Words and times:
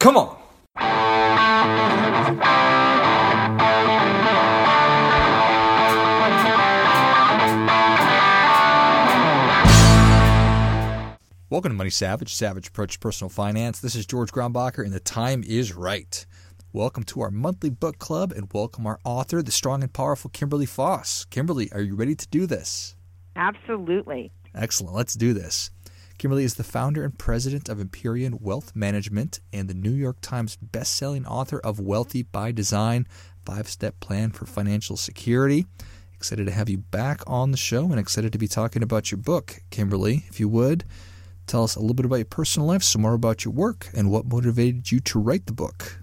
Come 0.00 0.16
on. 0.16 0.34
Welcome 11.50 11.72
to 11.72 11.76
Money 11.76 11.90
Savage, 11.90 12.32
Savage 12.32 12.68
Approach 12.68 12.94
to 12.94 12.98
Personal 12.98 13.28
Finance. 13.28 13.80
This 13.80 13.94
is 13.94 14.06
George 14.06 14.32
Grombacher, 14.32 14.82
and 14.82 14.94
the 14.94 15.00
time 15.00 15.44
is 15.46 15.74
right. 15.74 16.24
Welcome 16.72 17.04
to 17.04 17.20
our 17.20 17.30
monthly 17.30 17.68
book 17.68 17.98
club, 17.98 18.32
and 18.32 18.48
welcome 18.54 18.86
our 18.86 19.00
author, 19.04 19.42
the 19.42 19.52
strong 19.52 19.82
and 19.82 19.92
powerful 19.92 20.30
Kimberly 20.30 20.64
Foss. 20.64 21.26
Kimberly, 21.26 21.70
are 21.72 21.82
you 21.82 21.94
ready 21.94 22.14
to 22.14 22.28
do 22.28 22.46
this? 22.46 22.96
Absolutely. 23.36 24.32
Excellent. 24.54 24.96
Let's 24.96 25.14
do 25.14 25.34
this. 25.34 25.70
Kimberly 26.20 26.44
is 26.44 26.56
the 26.56 26.64
founder 26.64 27.02
and 27.02 27.16
president 27.16 27.70
of 27.70 27.80
Empyrean 27.80 28.36
Wealth 28.42 28.76
Management 28.76 29.40
and 29.54 29.70
the 29.70 29.74
New 29.74 29.92
York 29.92 30.18
Times 30.20 30.58
bestselling 30.58 31.26
author 31.26 31.58
of 31.60 31.80
Wealthy 31.80 32.24
by 32.24 32.52
Design 32.52 33.08
Five 33.46 33.68
Step 33.68 33.98
Plan 34.00 34.30
for 34.30 34.44
Financial 34.44 34.98
Security. 34.98 35.64
Excited 36.12 36.44
to 36.44 36.52
have 36.52 36.68
you 36.68 36.76
back 36.76 37.22
on 37.26 37.52
the 37.52 37.56
show 37.56 37.84
and 37.84 37.98
excited 37.98 38.32
to 38.32 38.38
be 38.38 38.48
talking 38.48 38.82
about 38.82 39.10
your 39.10 39.16
book. 39.16 39.62
Kimberly, 39.70 40.24
if 40.28 40.38
you 40.38 40.46
would, 40.50 40.84
tell 41.46 41.64
us 41.64 41.74
a 41.74 41.80
little 41.80 41.94
bit 41.94 42.04
about 42.04 42.16
your 42.16 42.26
personal 42.26 42.68
life, 42.68 42.82
some 42.82 43.00
more 43.00 43.14
about 43.14 43.46
your 43.46 43.54
work, 43.54 43.88
and 43.96 44.10
what 44.10 44.26
motivated 44.26 44.92
you 44.92 45.00
to 45.00 45.18
write 45.18 45.46
the 45.46 45.54
book. 45.54 46.00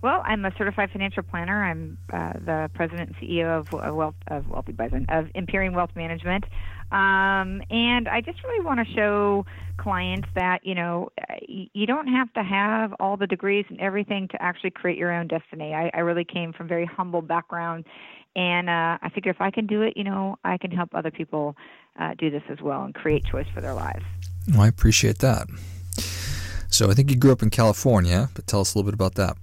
Well, 0.00 0.22
I'm 0.24 0.44
a 0.44 0.52
certified 0.56 0.90
financial 0.92 1.24
planner. 1.24 1.64
I'm 1.64 1.98
uh, 2.12 2.34
the 2.34 2.70
president 2.74 3.08
and 3.08 3.16
CEO 3.16 3.46
of, 3.46 3.72
Wealth 3.72 4.14
of 4.28 4.48
Wealthy 4.48 4.72
Bison 4.72 5.06
of 5.08 5.28
Empyrean 5.34 5.72
Wealth 5.72 5.90
Management, 5.96 6.44
um, 6.92 7.62
and 7.70 8.08
I 8.08 8.20
just 8.24 8.42
really 8.44 8.64
want 8.64 8.86
to 8.86 8.94
show 8.94 9.46
clients 9.78 10.28
that 10.34 10.64
you 10.64 10.74
know 10.74 11.10
you 11.46 11.86
don't 11.86 12.08
have 12.08 12.32
to 12.32 12.42
have 12.42 12.92
all 12.98 13.16
the 13.16 13.26
degrees 13.26 13.64
and 13.68 13.80
everything 13.80 14.28
to 14.28 14.42
actually 14.42 14.70
create 14.70 14.98
your 14.98 15.12
own 15.12 15.28
destiny. 15.28 15.74
I, 15.74 15.90
I 15.94 16.00
really 16.00 16.24
came 16.24 16.52
from 16.52 16.66
very 16.68 16.86
humble 16.86 17.22
background, 17.22 17.84
and 18.36 18.68
uh, 18.68 18.98
I 19.02 19.10
figure 19.14 19.30
if 19.30 19.40
I 19.40 19.50
can 19.50 19.66
do 19.66 19.82
it, 19.82 19.96
you 19.96 20.04
know, 20.04 20.36
I 20.44 20.58
can 20.58 20.70
help 20.70 20.94
other 20.94 21.10
people 21.10 21.56
uh, 21.98 22.14
do 22.18 22.30
this 22.30 22.42
as 22.48 22.60
well 22.60 22.84
and 22.84 22.94
create 22.94 23.24
choice 23.24 23.46
for 23.54 23.60
their 23.60 23.74
lives. 23.74 24.04
Well, 24.48 24.62
I 24.62 24.68
appreciate 24.68 25.18
that. 25.18 25.48
So 26.70 26.90
I 26.90 26.94
think 26.94 27.10
you 27.10 27.16
grew 27.16 27.32
up 27.32 27.42
in 27.42 27.50
California, 27.50 28.28
but 28.34 28.46
tell 28.46 28.60
us 28.60 28.74
a 28.74 28.78
little 28.78 28.90
bit 28.90 28.94
about 28.94 29.14
that. 29.16 29.36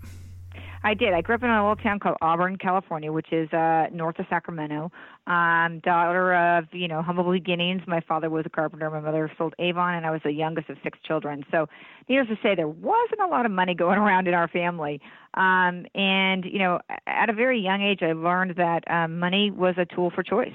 I 0.85 0.93
did. 0.93 1.15
I 1.15 1.21
grew 1.21 1.33
up 1.33 1.41
in 1.41 1.49
a 1.49 1.61
little 1.63 1.75
town 1.83 1.99
called 1.99 2.15
Auburn, 2.21 2.57
California, 2.57 3.11
which 3.11 3.33
is 3.33 3.51
uh, 3.51 3.87
north 3.91 4.19
of 4.19 4.27
Sacramento. 4.29 4.91
Um, 5.25 5.79
daughter 5.83 6.35
of 6.35 6.65
you 6.73 6.87
know 6.87 7.01
humble 7.01 7.31
beginnings. 7.31 7.81
My 7.87 8.01
father 8.01 8.29
was 8.29 8.45
a 8.45 8.51
carpenter. 8.51 8.91
My 8.91 8.99
mother 8.99 9.31
sold 9.35 9.55
Avon, 9.57 9.95
and 9.95 10.05
I 10.05 10.11
was 10.11 10.21
the 10.23 10.31
youngest 10.31 10.69
of 10.69 10.77
six 10.83 10.99
children. 11.03 11.43
So, 11.49 11.67
needless 12.07 12.27
to 12.27 12.35
say, 12.43 12.53
there 12.53 12.67
wasn't 12.67 13.19
a 13.19 13.25
lot 13.25 13.47
of 13.47 13.51
money 13.51 13.73
going 13.83 13.97
around 13.97 14.27
in 14.27 14.35
our 14.35 14.47
family. 14.47 15.01
Um, 15.33 15.87
and 15.95 16.45
you 16.45 16.59
know, 16.59 16.79
at 17.07 17.31
a 17.31 17.33
very 17.33 17.59
young 17.59 17.81
age, 17.81 18.03
I 18.03 18.13
learned 18.13 18.55
that 18.57 18.83
um, 18.87 19.17
money 19.17 19.49
was 19.49 19.73
a 19.79 19.85
tool 19.85 20.11
for 20.13 20.21
choice. 20.21 20.53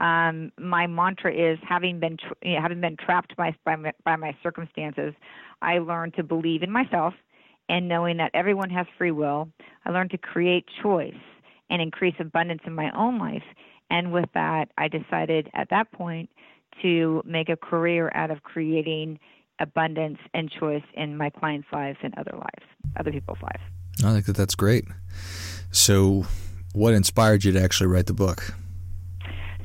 Um, 0.00 0.52
my 0.58 0.86
mantra 0.86 1.34
is 1.34 1.58
having 1.68 2.00
been 2.00 2.16
tra- 2.16 2.36
you 2.42 2.54
know, 2.54 2.62
having 2.62 2.80
been 2.80 2.96
trapped 2.96 3.36
by, 3.36 3.54
by 3.66 3.76
my, 3.76 3.92
by 4.04 4.16
my 4.16 4.34
circumstances, 4.42 5.12
I 5.60 5.78
learned 5.78 6.14
to 6.14 6.22
believe 6.22 6.62
in 6.62 6.70
myself 6.70 7.12
and 7.68 7.88
knowing 7.88 8.18
that 8.18 8.30
everyone 8.34 8.70
has 8.70 8.86
free 8.96 9.10
will, 9.10 9.48
I 9.84 9.90
learned 9.90 10.10
to 10.10 10.18
create 10.18 10.66
choice 10.82 11.14
and 11.70 11.82
increase 11.82 12.14
abundance 12.18 12.62
in 12.66 12.74
my 12.74 12.90
own 12.96 13.18
life. 13.18 13.42
And 13.90 14.12
with 14.12 14.28
that, 14.34 14.70
I 14.78 14.88
decided 14.88 15.50
at 15.54 15.70
that 15.70 15.90
point 15.92 16.30
to 16.82 17.22
make 17.24 17.48
a 17.48 17.56
career 17.56 18.10
out 18.14 18.30
of 18.30 18.42
creating 18.42 19.18
abundance 19.58 20.18
and 20.34 20.50
choice 20.50 20.82
in 20.94 21.16
my 21.16 21.30
clients' 21.30 21.68
lives 21.72 21.98
and 22.02 22.14
other 22.18 22.36
lives, 22.36 22.66
other 22.96 23.10
people's 23.10 23.40
lives. 23.42 23.62
I 24.04 24.12
think 24.12 24.26
that 24.26 24.36
that's 24.36 24.54
great. 24.54 24.84
So, 25.70 26.26
what 26.74 26.92
inspired 26.92 27.44
you 27.44 27.52
to 27.52 27.62
actually 27.62 27.86
write 27.86 28.06
the 28.06 28.12
book? 28.12 28.54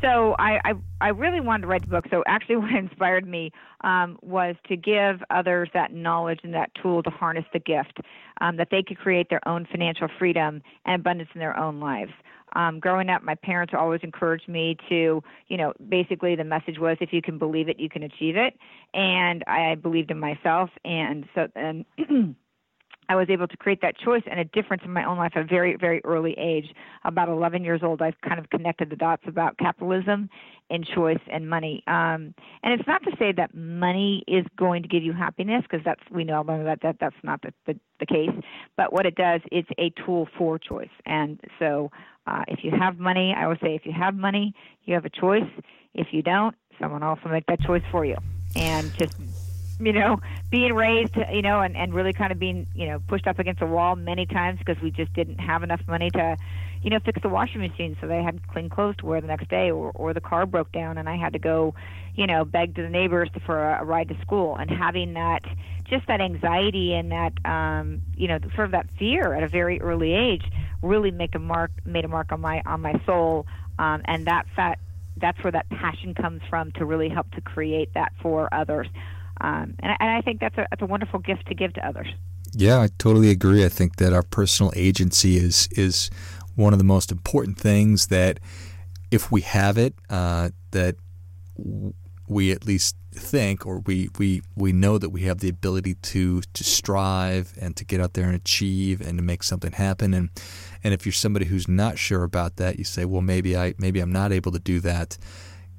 So 0.02 0.36
I, 0.40 0.60
I, 0.66 0.73
I 1.00 1.08
really 1.10 1.39
wanted 1.39 1.62
to 1.62 1.67
write 1.67 1.82
the 1.82 1.88
book. 1.88 2.06
So 2.10 2.23
actually, 2.28 2.56
what 2.58 2.73
inspired 2.73 3.28
me 3.28 3.52
um, 3.82 4.17
was 4.22 4.56
to 4.67 4.76
give 4.76 5.22
others 5.30 5.70
that 5.73 5.94
knowledge 5.94 6.39
and 6.44 6.54
that 6.54 6.72
tool 6.82 7.04
to 7.04 7.10
harness 7.10 7.45
the 7.54 7.60
gift, 7.60 8.00
um, 8.42 8.58
that 8.58 8.70
they 8.72 8.84
could 8.84 8.98
create 8.98 9.30
their 9.30 9.45
own 9.48 9.67
financial 9.70 10.08
freedom 10.20 10.61
and 10.86 11.02
abundance 11.02 11.30
in 11.34 11.40
their 11.40 11.58
own 11.58 11.80
lives. 11.80 12.11
Um, 12.54 12.80
growing 12.80 13.10
up, 13.10 13.23
my 13.23 13.36
parents 13.36 13.73
always 13.78 14.02
encouraged 14.04 14.50
me 14.50 14.76
to, 14.90 15.23
you 15.48 15.58
know, 15.58 15.72
basically 15.88 16.36
the 16.36 16.44
message 16.44 16.80
was 16.80 16.98
if 17.00 17.14
you 17.14 17.22
can 17.22 17.38
believe 17.38 17.70
it, 17.70 17.80
you 17.80 17.88
can 17.88 18.04
achieve 18.04 18.36
it, 18.36 18.58
and 18.94 19.42
I 19.48 19.76
believed 19.76 20.11
in 20.11 20.20
myself, 20.20 20.70
and 20.84 21.26
so 21.34 21.48
and. 21.56 21.86
I 23.11 23.16
was 23.16 23.30
able 23.30 23.45
to 23.45 23.58
create 23.58 23.82
that 23.82 23.98
choice 23.98 24.23
and 24.26 24.39
a 24.39 24.45
difference 24.45 24.83
in 24.86 24.94
my 24.94 25.04
own 25.04 25.17
life 25.17 25.33
at 25.36 25.42
a 25.42 25.45
very, 25.45 25.76
very 25.76 25.99
early 26.05 26.33
age. 26.38 26.67
About 27.04 27.27
11 27.27 27.61
years 27.61 27.82
old, 27.83 28.02
I've 28.02 28.20
kind 28.22 28.39
of 28.39 28.49
connected 28.49 28.89
the 28.89 28.95
dots 28.95 29.23
about 29.27 29.58
capitalism 29.58 30.30
and 30.70 30.88
choice 30.95 31.20
and 31.30 31.49
money. 31.49 31.83
Um, 31.88 32.33
and 32.64 32.72
it's 32.80 32.88
not 32.88 33.04
to 33.04 33.11
say 33.20 33.33
that 33.33 33.54
money 33.54 34.23
is 34.30 34.45
going 34.55 34.82
to 34.83 34.88
give 34.88 35.04
you 35.04 35.11
happiness, 35.11 35.61
because 35.64 35.83
that's 35.83 35.99
we 36.10 36.23
know 36.23 36.42
that, 36.48 36.80
that 36.83 36.99
that's 37.02 37.16
not 37.22 37.42
the, 37.42 37.54
the, 37.67 37.77
the 37.99 38.05
case. 38.05 38.30
But 38.77 38.94
what 38.94 39.05
it 39.05 39.16
does, 39.16 39.42
it's 39.52 39.67
a 39.78 39.92
tool 40.05 40.30
for 40.38 40.58
choice. 40.58 40.88
And 41.05 41.38
so, 41.60 41.92
uh, 42.28 42.43
if 42.48 42.64
you 42.64 42.72
have 42.72 42.98
money, 42.98 43.36
I 43.38 43.45
would 43.45 43.60
say 43.61 43.76
if 43.76 43.86
you 43.86 43.92
have 43.92 44.16
money, 44.16 44.54
you 44.86 44.93
have 44.93 45.04
a 45.04 45.10
choice. 45.10 45.52
If 45.93 46.08
you 46.11 46.22
don't, 46.22 46.55
someone 46.80 47.04
else 47.04 47.20
will 47.26 47.32
make 47.32 47.48
that 47.48 47.60
choice 47.60 47.83
for 47.92 48.05
you. 48.05 48.16
And 48.55 48.89
just 48.98 49.51
you 49.81 49.93
know, 49.93 50.19
being 50.49 50.73
raised, 50.73 51.15
you 51.31 51.42
know, 51.42 51.61
and, 51.61 51.75
and 51.75 51.93
really 51.93 52.14
kind 52.14 52.31
of 52.31 52.39
being, 52.39 52.67
you 52.75 52.87
know, 52.87 52.99
pushed 53.08 53.27
up 53.27 53.39
against 53.39 53.61
a 53.61 53.65
wall 53.65 53.95
many 53.95 54.25
times 54.25 54.59
because 54.59 54.81
we 54.81 54.92
just 54.92 55.11
didn't 55.14 55.39
have 55.39 55.64
enough 55.64 55.81
money 55.87 56.09
to, 56.11 56.37
you 56.81 56.89
know, 56.89 56.99
fix 56.99 57.21
the 57.21 57.30
washing 57.30 57.61
machine 57.61 57.97
so 57.99 58.08
they 58.08 58.21
had 58.21 58.45
clean 58.47 58.69
clothes 58.69 58.95
to 58.97 59.05
wear 59.05 59.21
the 59.21 59.27
next 59.27 59.49
day 59.49 59.71
or, 59.71 59.92
or 59.95 60.14
the 60.14 60.21
car 60.21 60.45
broke 60.45 60.71
down 60.71 60.97
and 60.97 61.09
I 61.09 61.15
had 61.17 61.33
to 61.33 61.39
go, 61.39 61.73
you 62.15 62.27
know, 62.27 62.45
beg 62.45 62.75
to 62.75 62.81
the 62.81 62.89
neighbors 62.89 63.30
for 63.45 63.71
a, 63.71 63.81
a 63.81 63.86
ride 63.86 64.09
to 64.09 64.19
school 64.21 64.55
and 64.55 64.69
having 64.69 65.14
that, 65.14 65.43
just 65.86 66.08
that 66.08 66.21
anxiety 66.21 66.93
and 66.93 67.11
that, 67.11 67.33
um, 67.45 68.02
you 68.15 68.27
know, 68.27 68.39
sort 68.55 68.65
of 68.65 68.71
that 68.71 68.87
fear 68.98 69.33
at 69.33 69.43
a 69.43 69.48
very 69.48 69.81
early 69.81 70.13
age 70.13 70.43
really 70.81 71.11
make 71.11 71.36
a 71.36 71.39
mark, 71.39 71.71
made 71.86 72.05
a 72.05 72.08
mark 72.08 72.31
on 72.31 72.42
my, 72.42 72.61
on 72.65 72.81
my 72.81 72.99
soul. 73.05 73.45
Um, 73.80 74.02
and 74.05 74.25
that, 74.25 74.45
that, 74.58 74.80
that's 75.17 75.42
where 75.43 75.52
that 75.52 75.69
passion 75.69 76.13
comes 76.13 76.42
from 76.49 76.71
to 76.73 76.86
really 76.86 77.09
help 77.09 77.30
to 77.31 77.42
create 77.42 77.93
that 77.93 78.13
for 78.21 78.52
others. 78.53 78.87
Um, 79.42 79.76
and, 79.80 79.98
and 80.00 80.10
I 80.10 80.22
think 80.22 80.40
that's 80.40 80.58
a, 80.58 80.68
that's 80.70 80.82
a 80.82 80.86
wonderful 80.86 81.20
gift 81.20 81.48
to 81.48 81.56
give 81.56 81.74
to 81.74 81.86
others. 81.86 82.08
Yeah, 82.54 82.82
I 82.82 82.90
totally 82.98 83.30
agree. 83.30 83.66
I 83.66 83.70
think 83.70 83.96
that 83.98 84.14
our 84.14 84.24
personal 84.24 84.72
agency 84.76 85.38
is 85.38 85.68
is 85.72 86.10
one 86.56 86.74
of 86.74 86.80
the 86.80 86.86
most 86.86 87.12
important 87.12 87.58
things 87.58 88.08
that 88.08 88.40
if 89.10 89.32
we 89.32 89.42
have 89.42 89.78
it, 89.78 89.96
uh, 90.10 90.50
that 90.72 90.96
we 92.28 92.52
at 92.52 92.66
least 92.66 92.96
think 93.14 93.66
or 93.66 93.80
we, 93.80 94.10
we, 94.18 94.42
we 94.56 94.72
know 94.72 94.98
that 94.98 95.10
we 95.10 95.24
have 95.24 95.40
the 95.40 95.50
ability 95.50 95.96
to 95.96 96.42
to 96.54 96.64
strive 96.64 97.54
and 97.60 97.76
to 97.76 97.84
get 97.84 98.00
out 98.00 98.14
there 98.14 98.26
and 98.26 98.36
achieve 98.36 99.02
and 99.02 99.18
to 99.18 99.23
make 99.23 99.44
something 99.44 99.73
happen 99.73 100.14
and 100.14 100.30
and 100.82 100.94
if 100.94 101.06
you're 101.06 101.12
somebody 101.12 101.46
who's 101.46 101.68
not 101.68 102.00
sure 102.00 102.23
about 102.23 102.56
that 102.56 102.78
you 102.78 102.86
say 102.86 103.04
well 103.04 103.22
maybe 103.22 103.58
I 103.58 103.73
maybe 103.78 104.00
I'm 104.00 104.14
not 104.14 104.32
able 104.32 104.54
to 104.54 104.60
do 104.60 104.80
that 104.80 105.18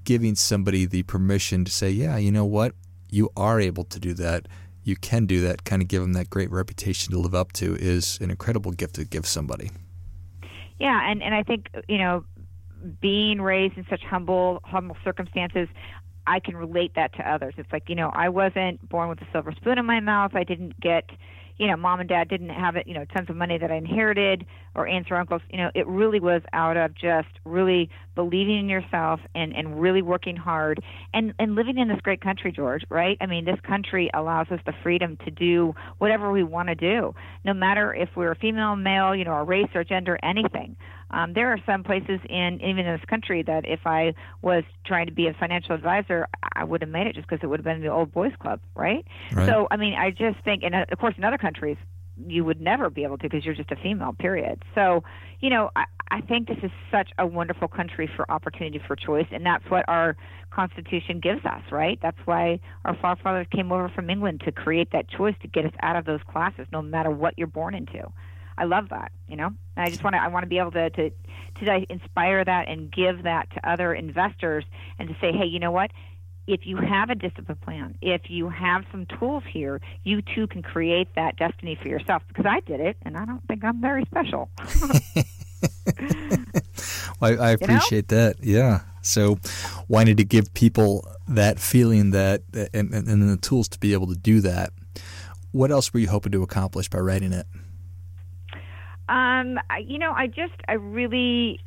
giving 0.05 0.35
somebody 0.35 0.85
the 0.85 1.05
permission 1.05 1.65
to 1.65 1.73
say 1.73 1.89
yeah 1.89 2.19
you 2.19 2.31
know 2.31 2.45
what 2.45 2.75
you 3.13 3.31
are 3.37 3.61
able 3.61 3.85
to 3.85 4.01
do 4.01 4.15
that, 4.15 4.49
you 4.85 4.97
can 4.97 5.27
do 5.27 5.41
that, 5.43 5.65
kind 5.65 5.83
of 5.83 5.89
give 5.89 6.03
them 6.03 6.15
that 6.15 6.31
great 6.31 6.51
reputation 6.51 7.13
to 7.13 7.19
live 7.19 7.35
up 7.35 7.53
to 7.53 7.77
is 7.77 8.19
an 8.21 8.31
incredible 8.31 8.73
gift 8.73 8.95
to 8.95 9.05
give 9.05 9.27
somebody. 9.27 9.71
Yeah, 10.81 11.09
and, 11.09 11.23
and 11.23 11.35
I 11.35 11.43
think, 11.43 11.69
you 11.89 11.99
know, 11.99 12.25
being 13.01 13.41
raised 13.41 13.77
in 13.77 13.87
such 13.89 14.03
humble 14.03 14.61
humble 14.65 14.97
circumstances, 15.05 15.69
I 16.27 16.41
can 16.41 16.57
relate 16.57 16.95
that 16.97 17.13
to 17.15 17.31
others. 17.31 17.55
It's 17.57 17.71
like, 17.73 17.89
you 17.89 17.95
know, 17.95 18.11
I 18.13 18.29
wasn't 18.29 18.89
born 18.89 19.09
with 19.09 19.21
a 19.21 19.27
silver 19.33 19.53
spoon 19.53 19.79
in 19.79 19.87
my 19.87 20.01
mouth. 20.01 20.35
I 20.35 20.45
didn't 20.45 20.81
get 20.81 21.11
you 21.63 21.69
know, 21.69 21.77
mom 21.77 22.01
and 22.01 22.09
dad 22.09 22.29
didn't 22.29 22.49
have 22.49 22.75
it, 22.75 22.89
you 22.89 22.95
know, 22.95 23.05
tons 23.05 23.31
of 23.31 23.37
money 23.37 23.57
that 23.57 23.71
I 23.71 23.77
inherited 23.77 24.45
or 24.75 24.89
aunts 24.89 25.13
or 25.13 25.17
uncles. 25.17 25.43
You 25.49 25.59
know, 25.59 25.71
it 25.77 25.87
really 25.87 26.19
was 26.19 26.43
out 26.53 26.77
of 26.77 26.93
just 26.93 27.29
really 27.45 27.89
believing 28.17 28.59
in 28.59 28.69
yourself 28.69 29.21
and 29.37 29.55
and 29.55 29.81
really 29.81 30.03
working 30.03 30.35
hard 30.35 30.83
and 31.15 31.33
and 31.39 31.55
living 31.55 31.79
in 31.79 31.87
this 31.87 32.01
great 32.01 32.21
country, 32.21 32.51
George. 32.51 32.83
Right? 32.89 33.17
I 33.21 33.27
mean, 33.27 33.45
this 33.45 33.61
country 33.63 34.11
allows 34.13 34.49
us 34.51 34.59
the 34.67 34.73
freedom 34.83 35.17
to 35.25 35.31
do 35.31 35.73
whatever 35.99 36.33
we 36.33 36.43
want 36.43 36.69
to 36.69 36.75
do, 36.75 37.15
no 37.45 37.55
matter 37.55 37.95
if 37.95 38.09
we're 38.17 38.33
a 38.33 38.37
female, 38.37 38.75
male, 38.75 39.15
you 39.15 39.25
know, 39.25 39.35
a 39.35 39.45
race 39.45 39.71
or 39.73 39.85
gender, 39.85 40.19
anything. 40.21 40.75
Um, 41.13 41.33
there 41.35 41.51
are 41.51 41.59
some 41.67 41.85
places 41.85 42.21
in 42.29 42.61
even 42.63 42.87
in 42.87 42.97
this 42.97 43.05
country 43.09 43.43
that 43.43 43.65
if 43.67 43.81
I 43.87 44.15
was 44.41 44.65
trying 44.87 45.07
to 45.07 45.13
be 45.13 45.27
a 45.27 45.35
financial 45.35 45.75
advisor, 45.75 46.29
I 46.55 46.65
would 46.65 46.81
have 46.81 46.91
made 46.91 47.07
it 47.07 47.15
just 47.15 47.29
because 47.29 47.43
it 47.43 47.47
would 47.47 47.61
have 47.61 47.65
been 47.65 47.83
the 47.83 47.89
old 47.89 48.13
boys 48.13 48.33
club, 48.41 48.61
right? 48.75 49.05
right? 49.33 49.49
So 49.49 49.69
I 49.71 49.77
mean, 49.77 49.95
I 49.95 50.11
just 50.11 50.43
think, 50.45 50.63
and 50.63 50.75
uh, 50.75 50.85
of 50.91 50.99
course, 50.99 51.15
in 51.17 51.25
other 51.25 51.39
countries, 51.39 51.77
you 52.27 52.45
would 52.45 52.61
never 52.61 52.91
be 52.91 53.05
able 53.05 53.17
to 53.19 53.29
because 53.29 53.45
you're 53.45 53.55
just 53.55 53.71
a 53.71 53.77
female 53.77 54.13
period 54.13 54.63
so 54.75 55.03
you 55.41 55.49
know 55.49 55.71
I, 55.75 55.85
I 56.11 56.21
think 56.21 56.49
this 56.49 56.59
is 56.63 56.71
such 56.91 57.09
a 57.19 57.27
wonderful 57.27 57.69
country 57.69 58.09
for 58.15 58.31
opportunity 58.31 58.81
for 58.87 58.97
choice 58.97 59.27
and 59.31 59.45
that's 59.47 59.65
what 59.71 59.85
our 59.89 60.17
constitution 60.51 61.21
gives 61.21 61.45
us 61.47 61.63
right 61.71 61.99
that's 62.03 62.19
why 62.27 62.61
our 62.85 62.95
forefathers 62.97 63.47
came 63.51 63.73
over 63.73 63.89
from 63.89 64.11
england 64.11 64.43
to 64.45 64.53
create 64.53 64.93
that 64.93 65.09
choice 65.09 65.35
to 65.41 65.49
get 65.49 65.65
us 65.65 65.73
out 65.83 65.97
of 65.97 66.05
those 66.05 66.21
classes 66.31 66.67
no 66.71 66.83
matter 66.83 67.11
what 67.11 67.35
you're 67.39 67.47
born 67.47 67.75
into 67.75 68.13
I 68.57 68.65
love 68.65 68.89
that, 68.91 69.13
you 69.29 69.37
know. 69.37 69.47
And 69.77 69.87
I 69.87 69.89
just 69.89 70.05
want 70.05 70.15
to 70.15 70.23
I 70.23 70.29
want 70.29 70.45
to 70.45 70.49
be 70.49 70.59
able 70.59 70.73
to 70.73 70.91
to 70.91 71.11
to 71.61 71.93
inspire 71.93 72.45
that 72.45 72.69
and 72.69 72.91
give 72.91 73.23
that 73.25 73.51
to 73.53 73.69
other 73.69 73.95
investors 73.95 74.65
and 74.99 75.09
to 75.09 75.15
say, 75.21 75.33
hey, 75.33 75.47
you 75.47 75.59
know 75.59 75.71
what? 75.71 75.91
If 76.47 76.67
you 76.67 76.77
have 76.77 77.09
a 77.09 77.15
discipline 77.15 77.59
plan, 77.59 77.97
if 78.03 78.23
you 78.29 78.49
have 78.49 78.85
some 78.91 79.07
tools 79.07 79.45
here, 79.49 79.81
you 80.03 80.23
too 80.23 80.49
can 80.49 80.61
create 80.63 81.09
that 81.15 81.37
destiny 81.37 81.79
for 81.81 81.87
yourself. 81.87 82.23
Because 82.27 82.47
I 82.47 82.61
did 82.61 82.81
it, 82.81 82.97
and 83.03 83.17
I 83.17 83.25
don't 83.25 83.47
think 83.47 83.63
I'm 83.63 83.81
very 83.81 84.05
special. 84.07 84.51
well, 87.21 87.31
I, 87.31 87.37
I, 87.37 87.51
appreciate 87.51 88.11
you 88.11 88.17
know? 88.17 88.25
that. 88.25 88.37
Yeah. 88.43 88.81
So, 89.03 89.39
wanted 89.87 90.17
to 90.17 90.25
give 90.25 90.53
people 90.53 91.09
that 91.29 91.61
feeling 91.61 92.11
that, 92.11 92.43
and, 92.75 92.93
and, 92.93 93.09
and 93.09 93.31
the 93.31 93.37
tools 93.37 93.69
to 93.69 93.79
be 93.79 93.93
able 93.93 94.09
to 94.09 94.17
do 94.17 94.41
that. 94.41 94.73
What 95.53 95.71
else 95.71 95.95
were 95.95 96.01
you 96.01 96.09
hoping 96.09 96.33
to 96.33 96.43
accomplish 96.43 96.89
by 96.89 96.99
writing 96.99 97.33
it? 97.33 97.47
Um, 99.13 99.61
you 99.87 99.99
know, 99.99 100.13
I 100.13 100.27
just, 100.27 100.55
I 100.69 100.73
really, 100.73 101.61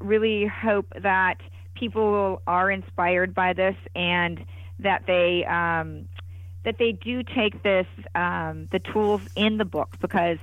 really 0.00 0.44
hope 0.46 0.86
that 1.00 1.38
people 1.74 2.42
are 2.46 2.70
inspired 2.70 3.34
by 3.34 3.54
this 3.54 3.74
and 3.96 4.44
that 4.80 5.04
they, 5.06 5.46
um, 5.46 6.06
that 6.64 6.76
they 6.78 6.92
do 6.92 7.22
take 7.22 7.62
this, 7.62 7.86
um, 8.14 8.68
the 8.70 8.80
tools 8.80 9.22
in 9.34 9.56
the 9.56 9.64
book 9.64 9.96
because 10.02 10.36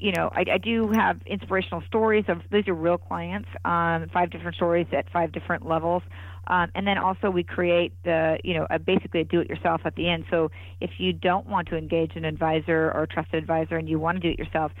you 0.00 0.12
know, 0.12 0.30
I, 0.32 0.44
I 0.52 0.58
do 0.58 0.90
have 0.92 1.20
inspirational 1.26 1.82
stories 1.82 2.24
of 2.28 2.40
these 2.50 2.66
are 2.68 2.74
real 2.74 2.96
clients, 2.96 3.48
um, 3.66 4.08
five 4.08 4.30
different 4.30 4.56
stories 4.56 4.86
at 4.92 5.10
five 5.10 5.30
different 5.30 5.68
levels. 5.68 6.02
Um, 6.46 6.70
and 6.74 6.86
then 6.86 6.98
also 6.98 7.30
we 7.30 7.44
create 7.44 7.92
the, 8.04 8.38
you 8.42 8.54
know, 8.54 8.66
a, 8.70 8.78
basically 8.78 9.20
a 9.20 9.24
do-it-yourself 9.24 9.82
at 9.84 9.94
the 9.94 10.08
end. 10.08 10.24
So 10.30 10.50
if 10.80 10.90
you 10.98 11.12
don't 11.12 11.46
want 11.46 11.68
to 11.68 11.76
engage 11.76 12.16
an 12.16 12.24
advisor 12.24 12.90
or 12.92 13.06
trusted 13.06 13.34
advisor 13.34 13.76
and 13.76 13.88
you 13.88 13.98
want 13.98 14.16
to 14.16 14.20
do 14.20 14.30
it 14.30 14.38
yourself, 14.38 14.72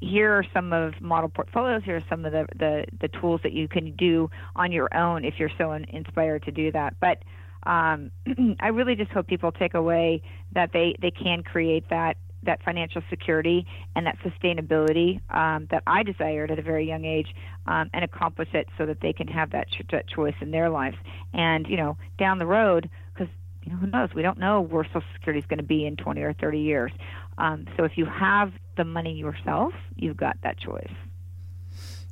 here 0.00 0.32
are 0.32 0.44
some 0.52 0.72
of 0.72 1.00
model 1.00 1.28
portfolios. 1.28 1.82
Here 1.84 1.96
are 1.96 2.04
some 2.08 2.24
of 2.24 2.32
the, 2.32 2.46
the, 2.56 2.86
the 3.00 3.08
tools 3.08 3.40
that 3.42 3.52
you 3.52 3.68
can 3.68 3.92
do 3.92 4.30
on 4.56 4.72
your 4.72 4.94
own 4.96 5.24
if 5.24 5.34
you're 5.38 5.52
so 5.58 5.72
inspired 5.72 6.44
to 6.44 6.50
do 6.50 6.72
that. 6.72 6.94
But 7.00 7.18
um, 7.64 8.10
I 8.60 8.68
really 8.68 8.96
just 8.96 9.10
hope 9.10 9.26
people 9.26 9.52
take 9.52 9.74
away 9.74 10.22
that 10.52 10.72
they, 10.72 10.96
they 11.00 11.10
can 11.10 11.42
create 11.42 11.88
that 11.90 12.16
that 12.44 12.62
financial 12.64 13.02
security 13.08 13.66
and 13.94 14.06
that 14.06 14.18
sustainability 14.18 15.20
um, 15.34 15.68
that 15.70 15.82
I 15.86 16.02
desired 16.02 16.50
at 16.50 16.58
a 16.58 16.62
very 16.62 16.86
young 16.86 17.04
age 17.04 17.34
um, 17.66 17.90
and 17.92 18.04
accomplish 18.04 18.48
it 18.52 18.68
so 18.76 18.86
that 18.86 19.00
they 19.00 19.12
can 19.12 19.28
have 19.28 19.50
that, 19.50 19.68
ch- 19.70 19.82
that 19.90 20.08
choice 20.08 20.34
in 20.40 20.50
their 20.50 20.70
lives. 20.70 20.96
And, 21.32 21.66
you 21.66 21.76
know, 21.76 21.96
down 22.18 22.38
the 22.38 22.46
road, 22.46 22.90
because, 23.14 23.32
you 23.64 23.72
know, 23.72 23.78
who 23.78 23.86
knows? 23.86 24.10
We 24.14 24.22
don't 24.22 24.38
know 24.38 24.60
where 24.60 24.84
Social 24.84 25.02
Security 25.14 25.40
is 25.40 25.46
going 25.46 25.58
to 25.58 25.64
be 25.64 25.86
in 25.86 25.96
20 25.96 26.20
or 26.22 26.32
30 26.32 26.58
years. 26.58 26.92
Um, 27.38 27.66
so 27.76 27.84
if 27.84 27.96
you 27.96 28.04
have 28.06 28.52
the 28.76 28.84
money 28.84 29.14
yourself, 29.14 29.72
you've 29.96 30.16
got 30.16 30.36
that 30.42 30.58
choice. 30.58 30.92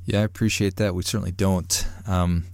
Yeah, 0.05 0.21
I 0.21 0.23
appreciate 0.23 0.77
that. 0.77 0.95
We 0.95 1.03
certainly 1.03 1.31
don't. 1.31 1.87
Um, 2.07 2.45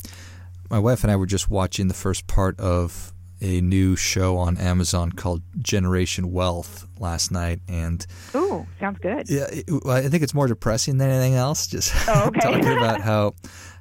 my 0.70 0.80
wife 0.80 1.04
and 1.04 1.12
I 1.12 1.16
were 1.16 1.26
just 1.26 1.50
watching 1.50 1.88
the 1.88 1.94
first 1.94 2.28
part 2.28 2.60
of 2.60 3.14
a 3.42 3.62
new 3.62 3.96
show 3.96 4.38
on 4.38 4.58
Amazon 4.58 5.12
called 5.12 5.42
Generation 5.60 6.32
Wealth 6.32 6.88
last 7.00 7.32
night, 7.32 7.60
and 7.68 8.06
ooh, 8.36 8.66
sounds 8.80 9.00
good. 9.00 9.30
Yeah, 9.30 9.48
it, 9.50 9.66
I 9.86 10.10
think 10.10 10.24
it's 10.24 10.34
more 10.34 10.48
depressing 10.48 10.98
than 10.98 11.10
anything 11.10 11.36
else. 11.36 11.68
Just 11.68 11.94
oh, 12.08 12.26
okay. 12.28 12.40
talking 12.40 12.68
about 12.78 13.02
how 13.02 13.34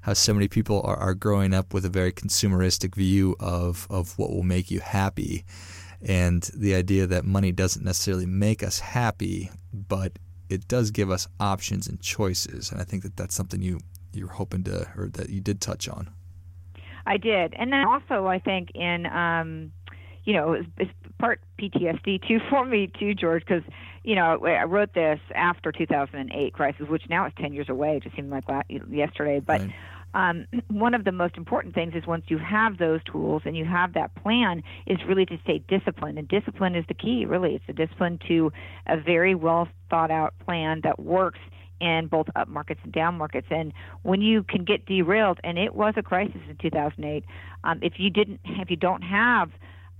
how 0.02 0.12
so 0.12 0.34
many 0.34 0.48
people 0.48 0.82
are, 0.82 0.96
are 0.96 1.14
growing 1.14 1.54
up 1.54 1.72
with 1.72 1.84
a 1.84 1.88
very 1.88 2.12
consumeristic 2.12 2.94
view 2.94 3.36
of 3.40 3.86
of 3.90 4.18
what 4.18 4.30
will 4.30 4.42
make 4.42 4.70
you 4.70 4.80
happy, 4.80 5.44
and 6.02 6.50
the 6.54 6.74
idea 6.74 7.06
that 7.06 7.24
money 7.24 7.52
doesn't 7.52 7.84
necessarily 7.84 8.26
make 8.26 8.62
us 8.62 8.78
happy, 8.78 9.50
but 9.72 10.12
it 10.48 10.68
does 10.68 10.90
give 10.90 11.10
us 11.10 11.26
options 11.40 11.86
and 11.86 12.00
choices, 12.00 12.70
and 12.70 12.80
I 12.80 12.84
think 12.84 13.02
that 13.02 13.16
that's 13.16 13.34
something 13.34 13.62
you 13.62 13.80
you're 14.12 14.28
hoping 14.28 14.64
to 14.64 14.88
or 14.96 15.08
that 15.08 15.30
you 15.30 15.40
did 15.40 15.60
touch 15.60 15.88
on. 15.88 16.08
I 17.06 17.16
did, 17.16 17.54
and 17.54 17.72
then 17.72 17.86
also 17.86 18.26
I 18.26 18.38
think 18.38 18.70
in 18.74 19.06
um, 19.06 19.72
you 20.24 20.34
know 20.34 20.52
it's, 20.52 20.68
it's 20.78 20.90
part 21.18 21.40
PTSD 21.60 22.26
too 22.26 22.40
for 22.50 22.64
me 22.64 22.90
too, 22.98 23.14
George, 23.14 23.44
because 23.46 23.62
you 24.04 24.14
know 24.14 24.44
I 24.44 24.64
wrote 24.64 24.92
this 24.94 25.20
after 25.34 25.72
2008 25.72 26.52
crisis, 26.52 26.88
which 26.88 27.04
now 27.08 27.26
is 27.26 27.32
10 27.38 27.52
years 27.52 27.68
away. 27.68 27.96
It 27.96 28.02
just 28.02 28.16
seemed 28.16 28.30
like 28.30 28.44
yesterday, 28.90 29.40
but. 29.40 29.60
Right. 29.60 29.72
Um, 30.14 30.46
one 30.68 30.94
of 30.94 31.04
the 31.04 31.12
most 31.12 31.36
important 31.36 31.74
things 31.74 31.92
is 31.94 32.06
once 32.06 32.24
you 32.28 32.38
have 32.38 32.78
those 32.78 33.00
tools 33.04 33.42
and 33.44 33.54
you 33.54 33.66
have 33.66 33.92
that 33.94 34.14
plan 34.14 34.62
is 34.86 34.98
really 35.06 35.26
to 35.26 35.36
stay 35.42 35.58
disciplined 35.68 36.16
and 36.16 36.26
discipline 36.26 36.74
is 36.74 36.86
the 36.88 36.94
key 36.94 37.26
really 37.26 37.56
it's 37.56 37.64
a 37.68 37.74
discipline 37.74 38.18
to 38.26 38.50
a 38.86 38.96
very 38.96 39.34
well 39.34 39.68
thought 39.90 40.10
out 40.10 40.32
plan 40.46 40.80
that 40.84 40.98
works 41.00 41.40
in 41.80 42.08
both 42.08 42.26
up 42.36 42.48
markets 42.48 42.80
and 42.84 42.92
down 42.92 43.18
markets. 43.18 43.46
And 43.50 43.72
when 44.02 44.20
you 44.20 44.42
can 44.42 44.64
get 44.64 44.86
derailed, 44.86 45.38
and 45.44 45.58
it 45.58 45.74
was 45.74 45.94
a 45.96 46.02
crisis 46.02 46.40
in 46.48 46.56
2008, 46.56 47.24
um, 47.64 47.78
if 47.82 47.94
you 47.98 48.10
didn't, 48.10 48.40
if 48.44 48.70
you 48.70 48.76
don't 48.76 49.02
have 49.02 49.50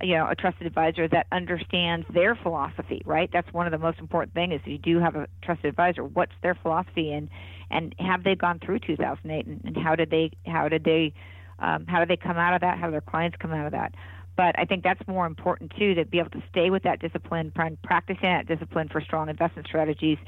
you 0.01 0.15
know 0.15 0.27
a 0.29 0.35
trusted 0.35 0.67
advisor 0.67 1.07
that 1.07 1.25
understands 1.31 2.05
their 2.13 2.35
philosophy 2.35 3.01
right? 3.05 3.29
That's 3.33 3.51
one 3.51 3.65
of 3.65 3.71
the 3.71 3.79
most 3.79 3.99
important 3.99 4.33
things 4.33 4.53
is 4.53 4.61
you 4.65 4.77
do 4.77 4.99
have 4.99 5.15
a 5.15 5.27
trusted 5.41 5.65
advisor 5.65 6.03
what's 6.03 6.33
their 6.43 6.55
philosophy? 6.55 7.11
And 7.11 7.29
and 7.71 7.95
have 7.99 8.23
they 8.23 8.35
gone 8.35 8.59
through 8.63 8.79
2008 8.79 9.45
and, 9.45 9.61
and 9.63 9.77
how 9.77 9.95
did 9.95 10.09
they 10.09 10.31
how 10.45 10.69
did 10.69 10.83
they 10.83 11.13
um, 11.59 11.87
how 11.87 11.99
did 11.99 12.09
they 12.09 12.17
come 12.17 12.37
out 12.37 12.53
of 12.53 12.61
that? 12.61 12.77
How 12.77 12.85
did 12.85 12.93
their 12.93 13.01
clients 13.01 13.37
come 13.39 13.51
out 13.51 13.65
of 13.65 13.71
that 13.71 13.95
but 14.37 14.57
I 14.57 14.65
think 14.65 14.83
that's 14.83 15.05
more 15.07 15.25
important 15.25 15.73
too 15.77 15.95
to 15.95 16.05
be 16.05 16.19
able 16.19 16.29
to 16.29 16.43
stay 16.49 16.69
with 16.69 16.83
that 16.83 16.99
discipline, 16.99 17.51
practicing 17.51 18.29
that 18.29 18.47
discipline 18.47 18.87
for 18.87 19.01
strong 19.01 19.29
investment 19.29 19.67
strategies, 19.67 20.19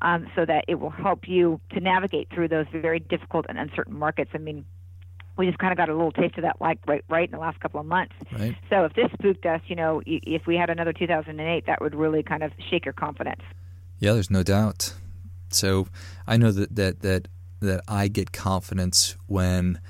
um, 0.00 0.28
so 0.36 0.46
that 0.46 0.64
it 0.68 0.76
will 0.76 0.90
help 0.90 1.28
you 1.28 1.60
to 1.72 1.80
navigate 1.80 2.28
through 2.32 2.48
those 2.48 2.66
very 2.72 3.00
difficult 3.00 3.44
and 3.48 3.58
uncertain 3.58 3.98
markets. 3.98 4.30
I 4.34 4.38
mean, 4.38 4.64
we 5.36 5.46
just 5.46 5.58
kind 5.58 5.72
of 5.72 5.76
got 5.76 5.88
a 5.88 5.94
little 5.94 6.12
taste 6.12 6.38
of 6.38 6.42
that 6.42 6.60
like 6.60 6.78
right 6.86 7.04
right 7.08 7.28
in 7.28 7.32
the 7.32 7.40
last 7.40 7.60
couple 7.60 7.80
of 7.80 7.86
months. 7.86 8.14
Right. 8.32 8.56
So 8.70 8.84
if 8.84 8.94
this 8.94 9.10
spooked 9.12 9.44
us, 9.44 9.60
you 9.66 9.76
know, 9.76 10.00
if 10.06 10.46
we 10.46 10.56
had 10.56 10.70
another 10.70 10.92
2008, 10.92 11.66
that 11.66 11.82
would 11.82 11.94
really 11.94 12.22
kind 12.22 12.42
of 12.42 12.52
shake 12.70 12.84
your 12.84 12.94
confidence. 12.94 13.42
Yeah, 13.98 14.12
there's 14.12 14.30
no 14.30 14.44
doubt. 14.44 14.94
So 15.50 15.88
I 16.26 16.36
know 16.36 16.52
that 16.52 16.74
that 16.76 17.00
that 17.00 17.28
that 17.60 17.82
I 17.88 18.08
get 18.08 18.32
confidence 18.32 19.16
when 19.26 19.80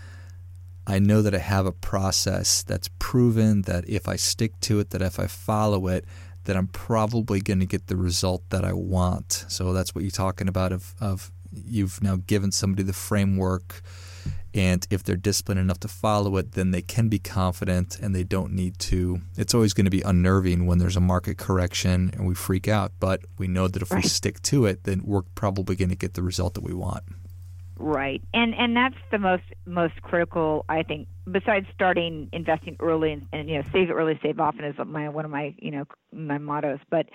I 0.86 0.98
know 0.98 1.22
that 1.22 1.34
I 1.34 1.38
have 1.38 1.66
a 1.66 1.72
process 1.72 2.62
that's 2.62 2.88
proven 2.98 3.62
that 3.62 3.88
if 3.88 4.08
I 4.08 4.16
stick 4.16 4.58
to 4.62 4.78
it, 4.80 4.90
that 4.90 5.02
if 5.02 5.18
I 5.18 5.26
follow 5.26 5.88
it, 5.88 6.04
that 6.44 6.56
I'm 6.56 6.68
probably 6.68 7.40
going 7.40 7.60
to 7.60 7.66
get 7.66 7.88
the 7.88 7.96
result 7.96 8.42
that 8.50 8.64
I 8.64 8.72
want. 8.72 9.46
So 9.48 9.72
that's 9.72 9.94
what 9.94 10.02
you're 10.02 10.10
talking 10.10 10.48
about 10.48 10.72
of, 10.72 10.94
of 11.00 11.32
you've 11.52 12.02
now 12.02 12.16
given 12.26 12.52
somebody 12.52 12.82
the 12.82 12.92
framework 12.92 13.82
and 14.56 14.86
if 14.90 15.02
they're 15.02 15.16
disciplined 15.16 15.60
enough 15.60 15.80
to 15.80 15.88
follow 15.88 16.38
it, 16.38 16.52
then 16.52 16.70
they 16.70 16.80
can 16.80 17.08
be 17.08 17.18
confident 17.18 17.98
and 18.00 18.14
they 18.14 18.24
don't 18.24 18.52
need 18.52 18.78
to. 18.78 19.20
It's 19.36 19.54
always 19.54 19.74
going 19.74 19.84
to 19.84 19.90
be 19.90 20.00
unnerving 20.00 20.64
when 20.66 20.78
there's 20.78 20.96
a 20.96 21.00
market 21.00 21.36
correction 21.36 22.10
and 22.14 22.26
we 22.26 22.34
freak 22.34 22.66
out, 22.66 22.92
but 22.98 23.20
we 23.36 23.48
know 23.48 23.68
that 23.68 23.82
if 23.82 23.90
right. 23.90 24.02
we 24.02 24.08
stick 24.08 24.40
to 24.42 24.64
it, 24.64 24.84
then 24.84 25.02
we're 25.04 25.22
probably 25.34 25.76
going 25.76 25.90
to 25.90 25.96
get 25.96 26.14
the 26.14 26.22
result 26.22 26.54
that 26.54 26.62
we 26.62 26.72
want. 26.72 27.02
Right, 27.78 28.22
and 28.32 28.54
and 28.54 28.74
that's 28.74 28.96
the 29.10 29.18
most 29.18 29.44
most 29.66 30.00
critical, 30.02 30.64
I 30.68 30.82
think. 30.82 31.08
Besides 31.30 31.66
starting 31.74 32.28
investing 32.32 32.76
early 32.80 33.12
and, 33.12 33.26
and 33.32 33.50
you 33.50 33.58
know 33.58 33.68
save 33.70 33.90
early, 33.90 34.18
save 34.22 34.40
often 34.40 34.64
is 34.64 34.76
my 34.86 35.10
one 35.10 35.26
of 35.26 35.30
my 35.30 35.54
you 35.58 35.70
know 35.70 35.84
my 36.10 36.38
mottos. 36.38 36.78
But 36.88 37.06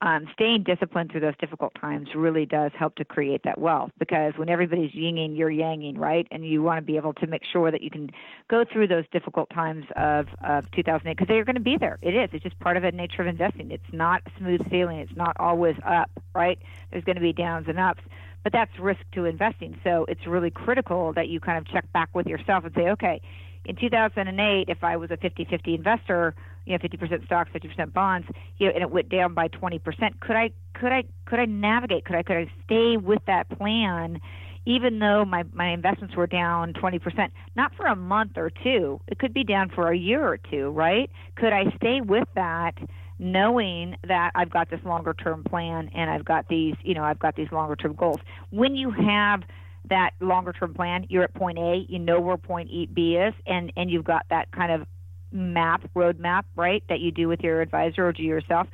um, 0.00 0.28
staying 0.32 0.62
disciplined 0.62 1.10
through 1.10 1.22
those 1.22 1.36
difficult 1.40 1.72
times 1.74 2.08
really 2.14 2.46
does 2.46 2.70
help 2.78 2.94
to 2.96 3.04
create 3.04 3.42
that 3.42 3.58
wealth 3.58 3.90
because 3.98 4.32
when 4.36 4.48
everybody's 4.48 4.92
yinging, 4.92 5.36
you're 5.36 5.50
yanging, 5.50 5.98
right? 5.98 6.26
And 6.30 6.46
you 6.46 6.62
want 6.62 6.78
to 6.78 6.82
be 6.82 6.96
able 6.96 7.14
to 7.14 7.26
make 7.26 7.42
sure 7.44 7.70
that 7.72 7.82
you 7.82 7.90
can 7.90 8.10
go 8.48 8.64
through 8.64 8.86
those 8.86 9.04
difficult 9.10 9.50
times 9.50 9.86
of, 9.96 10.28
of 10.44 10.70
2008 10.70 11.16
because 11.16 11.26
they're 11.26 11.44
going 11.44 11.56
to 11.56 11.60
be 11.60 11.76
there. 11.76 11.98
It 12.00 12.14
is. 12.14 12.30
It's 12.32 12.44
just 12.44 12.58
part 12.60 12.76
of 12.76 12.84
the 12.84 12.92
nature 12.92 13.22
of 13.22 13.28
investing. 13.28 13.72
It's 13.72 13.92
not 13.92 14.22
smooth 14.38 14.70
sailing. 14.70 15.00
It's 15.00 15.16
not 15.16 15.36
always 15.40 15.74
up, 15.84 16.10
right? 16.32 16.58
There's 16.92 17.04
going 17.04 17.16
to 17.16 17.22
be 17.22 17.32
downs 17.32 17.66
and 17.68 17.80
ups 17.80 18.02
but 18.44 18.52
that's 18.52 18.70
risk 18.78 19.00
to 19.12 19.24
investing. 19.24 19.78
So 19.84 20.04
it's 20.08 20.26
really 20.26 20.50
critical 20.50 21.12
that 21.14 21.28
you 21.28 21.40
kind 21.40 21.58
of 21.58 21.66
check 21.66 21.90
back 21.92 22.08
with 22.14 22.26
yourself 22.26 22.64
and 22.64 22.74
say, 22.74 22.88
okay, 22.90 23.20
in 23.64 23.76
2008, 23.76 24.68
if 24.68 24.82
I 24.82 24.96
was 24.96 25.10
a 25.10 25.16
50-50 25.16 25.74
investor, 25.74 26.34
you 26.64 26.72
know, 26.72 26.78
50% 26.78 27.24
stocks, 27.26 27.50
50% 27.54 27.92
bonds, 27.92 28.26
you 28.58 28.66
know, 28.66 28.72
and 28.72 28.82
it 28.82 28.90
went 28.90 29.08
down 29.08 29.34
by 29.34 29.48
20%, 29.48 29.80
could 30.20 30.36
I 30.36 30.50
could 30.74 30.92
I 30.92 31.04
could 31.26 31.40
I 31.40 31.44
navigate? 31.44 32.04
Could 32.04 32.16
I 32.16 32.22
could 32.22 32.36
I 32.36 32.50
stay 32.64 32.96
with 32.96 33.20
that 33.26 33.48
plan? 33.50 34.20
even 34.68 34.98
though 34.98 35.24
my, 35.24 35.44
my 35.54 35.70
investments 35.70 36.14
were 36.14 36.26
down 36.26 36.74
20%, 36.74 37.30
not 37.56 37.74
for 37.74 37.86
a 37.86 37.96
month 37.96 38.32
or 38.36 38.50
two, 38.50 39.00
it 39.08 39.18
could 39.18 39.32
be 39.32 39.42
down 39.42 39.70
for 39.70 39.90
a 39.90 39.96
year 39.96 40.22
or 40.22 40.36
two, 40.36 40.68
right? 40.68 41.10
Could 41.36 41.54
I 41.54 41.74
stay 41.76 42.02
with 42.02 42.28
that 42.34 42.74
knowing 43.18 43.96
that 44.06 44.32
I've 44.34 44.50
got 44.50 44.70
this 44.70 44.80
longer 44.84 45.14
term 45.14 45.44
plan 45.44 45.90
and 45.94 46.10
I've 46.10 46.24
got 46.24 46.48
these, 46.48 46.74
you 46.82 46.94
know, 46.94 47.02
I've 47.02 47.18
got 47.18 47.36
these 47.36 47.50
longer 47.50 47.76
term 47.76 47.94
goals. 47.94 48.18
When 48.50 48.76
you 48.76 48.90
have 48.90 49.42
that 49.88 50.10
longer 50.20 50.52
term 50.52 50.74
plan, 50.74 51.06
you're 51.08 51.24
at 51.24 51.34
point 51.34 51.58
A, 51.58 51.84
you 51.88 51.98
know 51.98 52.20
where 52.20 52.36
point 52.36 52.70
B 52.94 53.16
is, 53.16 53.34
and, 53.46 53.72
and 53.76 53.90
you've 53.90 54.04
got 54.04 54.26
that 54.30 54.50
kind 54.52 54.70
of 54.70 54.86
map, 55.32 55.82
roadmap, 55.94 56.44
right, 56.56 56.82
that 56.88 57.00
you 57.00 57.10
do 57.10 57.28
with 57.28 57.40
your 57.40 57.60
advisor 57.60 58.06
or 58.06 58.12
do 58.12 58.22
yourself, 58.22 58.66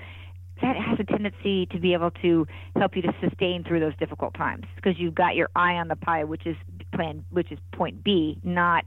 that 0.62 0.76
has 0.76 0.98
a 1.00 1.04
tendency 1.04 1.66
to 1.66 1.78
be 1.78 1.94
able 1.94 2.10
to 2.10 2.46
help 2.76 2.94
you 2.94 3.02
to 3.02 3.14
sustain 3.20 3.64
through 3.64 3.80
those 3.80 3.96
difficult 3.96 4.34
times 4.34 4.64
because 4.76 4.98
you've 4.98 5.14
got 5.14 5.34
your 5.34 5.48
eye 5.56 5.74
on 5.74 5.88
the 5.88 5.96
pie, 5.96 6.22
which 6.24 6.46
is 6.46 6.56
plan, 6.94 7.24
which 7.30 7.50
is 7.50 7.58
point 7.72 8.04
B, 8.04 8.38
not 8.44 8.84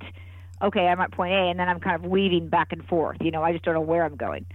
okay, 0.62 0.88
I'm 0.88 1.00
at 1.00 1.12
point 1.12 1.34
A, 1.34 1.50
and 1.50 1.60
then 1.60 1.70
I'm 1.70 1.80
kind 1.80 1.96
of 2.04 2.10
weaving 2.10 2.50
back 2.50 2.72
and 2.72 2.84
forth. 2.86 3.18
You 3.22 3.32
know, 3.32 3.44
I 3.44 3.52
just 3.52 3.64
don't 3.64 3.76
know 3.76 3.82
where 3.82 4.04
I'm 4.04 4.16
going. 4.16 4.46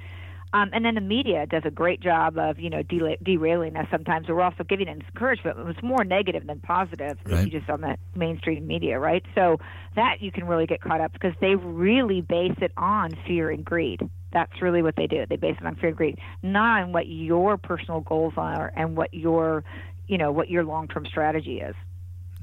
Um, 0.55 0.69
and 0.75 0.85
then 0.85 0.95
the 0.95 1.01
media 1.01 1.47
does 1.47 1.63
a 1.65 1.71
great 1.71 2.01
job 2.01 2.37
of, 2.37 2.59
you 2.59 2.69
know, 2.69 2.83
de- 2.83 3.17
derailing 3.23 3.77
us 3.77 3.87
sometimes. 3.91 4.29
We're 4.29 4.43
also 4.43 4.65
giving 4.65 4.87
it 4.87 4.91
encouragement. 4.91 5.57
It's 5.69 5.83
more 5.83 6.05
negative 6.05 6.47
than 6.47 6.61
positive 6.61 7.19
right. 7.25 7.39
if 7.39 7.45
you 7.53 7.59
just 7.59 7.71
on 7.71 7.81
the 7.81 7.97
mainstream 8.15 8.67
media, 8.67 8.99
right? 8.99 9.25
So 9.35 9.59
that 9.97 10.21
you 10.21 10.31
can 10.31 10.47
really 10.47 10.67
get 10.67 10.83
caught 10.83 11.01
up 11.01 11.13
because 11.15 11.33
they 11.41 11.55
really 11.55 12.21
base 12.21 12.57
it 12.61 12.73
on 12.77 13.13
fear 13.27 13.51
and 13.51 13.65
greed. 13.65 14.09
That's 14.33 14.61
really 14.61 14.83
what 14.83 14.97
they 14.97 15.07
do. 15.07 15.25
They 15.27 15.37
base 15.37 15.57
it 15.59 15.67
on 15.67 15.77
fear 15.77 15.89
and 15.89 15.97
greed, 15.97 16.19
not 16.43 16.83
on 16.83 16.93
what 16.93 17.07
your 17.07 17.57
personal 17.57 18.01
goals 18.01 18.35
are 18.37 18.73
and 18.77 18.95
what 18.95 19.15
your, 19.15 19.65
you 20.07 20.19
know, 20.19 20.33
what 20.33 20.51
your 20.51 20.65
long-term 20.65 21.07
strategy 21.07 21.61
is. 21.61 21.75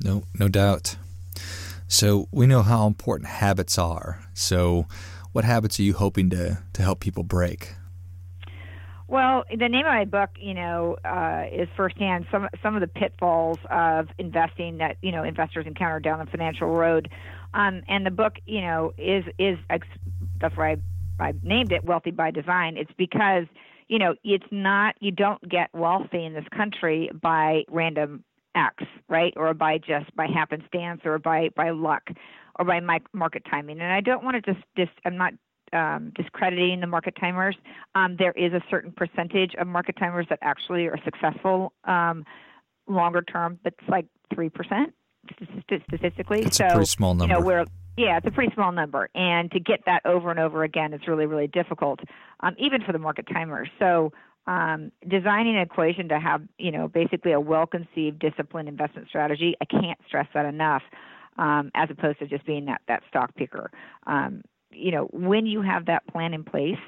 No, 0.04 0.24
no 0.40 0.48
doubt. 0.48 0.96
So 1.88 2.28
we 2.32 2.48
know 2.48 2.64
how 2.64 2.88
important 2.88 3.30
habits 3.30 3.78
are. 3.78 4.20
So, 4.34 4.88
what 5.32 5.44
habits 5.46 5.80
are 5.80 5.84
you 5.84 5.94
hoping 5.94 6.30
to 6.32 6.60
to 6.74 6.82
help 6.82 7.00
people 7.00 7.24
break? 7.24 7.74
Well, 9.10 9.44
the 9.50 9.68
name 9.68 9.88
of 9.88 9.92
my 9.92 10.06
book, 10.06 10.30
you 10.40 10.54
know, 10.54 10.96
uh, 11.04 11.46
is 11.52 11.68
firsthand 11.76 12.28
some 12.32 12.48
some 12.62 12.76
of 12.76 12.82
the 12.82 12.88
pitfalls 12.88 13.58
of 13.72 14.08
investing 14.20 14.78
that 14.78 14.98
you 15.02 15.12
know 15.12 15.24
investors 15.24 15.66
encounter 15.66 16.00
down 16.00 16.20
the 16.20 16.28
financial 16.28 16.68
road, 16.68 17.10
um, 17.56 17.82
and 17.88 18.06
the 18.06 18.12
book, 18.12 18.34
you 18.46 18.62
know, 18.62 18.94
is 19.00 19.24
is 19.40 19.58
that's 20.40 20.56
why 20.56 20.78
I, 21.20 21.30
I 21.30 21.34
named 21.42 21.72
it 21.72 21.84
Wealthy 21.84 22.12
by 22.12 22.30
Design. 22.30 22.78
It's 22.78 22.92
because 23.00 23.46
you 23.88 23.98
know 23.98 24.14
it's 24.24 24.46
not 24.52 24.94
you 25.00 25.10
don't 25.10 25.42
get 25.50 25.72
wealthy 25.74 26.24
in 26.24 26.36
this 26.36 26.48
country 26.56 27.10
by 27.20 27.64
random 27.68 28.24
acts, 28.54 28.86
right, 29.08 29.34
or 29.36 29.56
by 29.56 29.80
just 29.80 30.16
by 30.16 30.28
happenstance 30.28 31.02
or 31.04 31.18
by 31.18 31.50
by 31.56 31.72
luck 31.72 32.12
or 32.60 32.66
by 32.66 32.80
market 33.12 33.44
timing. 33.50 33.82
And 33.82 33.92
I 33.92 34.02
don't 34.02 34.24
want 34.24 34.36
to 34.36 34.54
just 34.54 34.64
just 34.78 34.92
I'm 35.04 35.18
not 35.18 35.34
um, 35.74 36.12
discrediting 36.16 36.80
the 36.80 36.88
market 36.88 37.16
timers. 37.20 37.56
Um, 37.96 38.16
there 38.18 38.32
is 38.34 38.54
a 38.54 38.62
certain 38.70 38.92
percentage 38.92 39.54
of 39.60 39.68
market 39.68 39.96
timers 39.98 40.28
that 40.30 40.40
actually 40.42 40.88
are 40.88 40.98
successful 41.04 41.74
um, 41.86 42.26
longer 42.88 43.22
term, 43.22 43.60
but 43.64 43.74
it's 43.78 43.90
like 43.90 44.06
three 44.34 44.50
percent 44.50 44.94
statistically. 45.90 46.42
It's 46.42 46.58
so, 46.58 46.66
a 46.66 46.72
pretty 46.72 46.86
small 46.86 47.14
number. 47.14 47.34
You 47.34 47.40
know, 47.40 47.46
where 47.46 47.66
yeah, 47.98 48.18
it's 48.18 48.28
a 48.28 48.32
pretty 48.32 48.54
small 48.54 48.72
number, 48.72 49.10
and 49.14 49.52
to 49.52 49.60
get 49.60 49.82
that 49.86 50.06
over 50.06 50.32
and 50.32 50.40
over 50.40 50.64
again 50.64 50.94
is 50.94 51.02
really 51.08 51.26
really 51.26 51.48
difficult, 51.48 52.00
um, 52.40 52.56
even 52.58 52.84
for 52.84 52.92
the 52.92 53.00
market 53.00 53.28
timers. 53.32 53.70
So. 53.80 54.12
Um, 54.48 54.92
designing 55.08 55.58
an 55.58 55.62
equation 55.62 56.10
to 56.10 56.20
have, 56.20 56.42
you 56.58 56.72
know, 56.72 56.88
basically 56.88 57.34
a 57.34 57.40
well-conceived, 57.40 58.18
disciplined 58.18 58.68
investment 58.68 59.08
strategy. 59.08 59.54
I 59.62 59.66
can't 59.66 60.00
stress 60.08 60.26
that 60.34 60.48
enough. 60.48 60.82
Um, 61.38 61.70
as 61.76 61.90
opposed 61.92 62.18
to 62.20 62.28
just 62.28 62.46
being 62.48 62.66
that 62.66 62.82
that 62.88 63.04
stock 63.08 63.36
picker. 63.36 63.70
Um, 64.08 64.42
you 64.72 64.92
know, 64.92 65.06
when 65.12 65.46
you 65.46 65.62
have 65.62 65.86
that 65.86 66.06
plan 66.08 66.34
in 66.34 66.44
place 66.44 66.80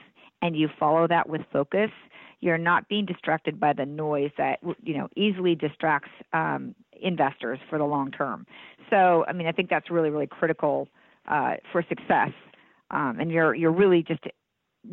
and 0.42 0.56
you 0.56 0.70
follow 0.80 1.08
that 1.08 1.30
with 1.30 1.42
focus, 1.52 1.92
you're 2.40 2.58
not 2.58 2.88
being 2.90 3.06
distracted 3.06 3.60
by 3.60 3.74
the 3.74 3.86
noise 3.86 4.32
that 4.38 4.60
you 4.84 4.98
know 4.98 5.08
easily 5.16 5.56
distracts 5.56 6.10
um, 6.34 6.76
investors 7.02 7.60
for 7.70 7.78
the 7.78 7.86
long 7.86 8.12
term. 8.12 8.46
So, 8.90 9.26
I 9.28 9.34
mean, 9.34 9.48
I 9.48 9.52
think 9.52 9.70
that's 9.70 9.90
really, 9.90 10.10
really 10.10 10.28
critical 10.28 10.88
uh, 11.28 11.56
for 11.72 11.84
success. 11.88 12.32
Um, 12.90 13.20
and 13.20 13.32
you're 13.32 13.54
you're 13.56 13.72
really 13.72 14.04
just 14.04 14.26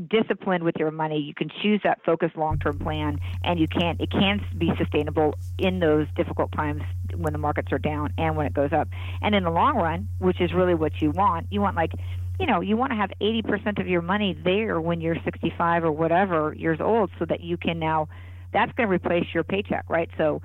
disciplined 0.09 0.64
with 0.64 0.76
your 0.78 0.90
money. 0.90 1.18
You 1.18 1.35
can 1.35 1.50
choose 1.62 1.80
that 1.83 1.99
focused 2.04 2.37
long-term 2.37 2.78
plan, 2.78 3.18
and 3.42 3.59
you 3.59 3.66
can 3.66 3.97
it 3.99 4.11
can 4.11 4.40
be 4.57 4.71
sustainable 4.78 5.35
in 5.59 5.80
those 5.80 6.07
difficult 6.14 6.52
times 6.52 6.83
when 7.16 7.33
the 7.33 7.38
markets 7.38 7.73
are 7.73 7.78
down 7.78 8.12
and 8.18 8.37
when 8.37 8.47
it 8.47 8.52
goes 8.52 8.73
up. 8.73 8.88
And 9.23 9.35
in 9.35 9.45
the 9.45 9.50
long 9.50 9.76
run, 9.76 10.09
which 10.18 10.40
is 10.40 10.52
really 10.52 10.75
what 10.75 11.00
you 11.00 11.11
want, 11.11 11.47
you 11.50 11.61
want 11.61 11.76
like 11.76 11.92
you 12.38 12.47
know, 12.47 12.61
you 12.61 12.76
want 12.76 12.92
to 12.92 12.97
have 12.97 13.11
80% 13.21 13.80
of 13.80 13.88
your 13.88 14.02
money 14.02 14.37
there 14.45 14.80
when 14.80 15.00
you're 15.00 15.16
65 15.25 15.85
or 15.85 15.92
whatever 15.92 16.54
years 16.54 16.80
old 16.80 17.11
so 17.18 17.25
that 17.25 17.40
you 17.40 17.57
can 17.57 17.78
now, 17.78 18.09
that's 18.52 18.73
going 18.73 18.88
to 18.88 18.95
replace 18.95 19.26
your 19.35 19.45
paycheck, 19.45 19.85
right? 19.88 20.09
So 20.16 20.40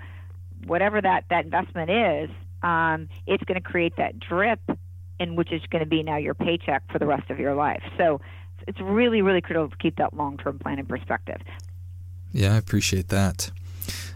whatever 0.66 1.02
that, 1.02 1.26
that 1.30 1.46
investment 1.46 1.90
is, 1.90 2.30
um, 2.64 3.10
it's 3.28 3.44
going 3.44 3.62
to 3.62 3.68
create 3.68 3.96
that 3.98 4.20
drip 4.20 4.60
in 5.20 5.36
which 5.36 5.52
is 5.52 5.62
going 5.70 5.84
to 5.84 5.90
be 5.90 6.02
now 6.02 6.18
your 6.18 6.34
paycheck 6.34 6.84
for 6.92 6.98
the 7.00 7.06
rest 7.06 7.30
of 7.30 7.40
your 7.40 7.54
life. 7.54 7.84
So 7.98 8.22
it's 8.68 8.80
really, 8.80 9.22
really 9.22 9.42
critical 9.42 9.70
to 9.70 9.76
keep 9.78 9.98
that 9.98 10.14
long 10.14 10.38
term 10.38 10.60
plan 10.60 10.80
in 10.80 10.86
perspective. 10.86 11.42
Yeah, 12.32 12.54
I 12.54 12.58
appreciate 12.58 13.10
that. 13.10 13.52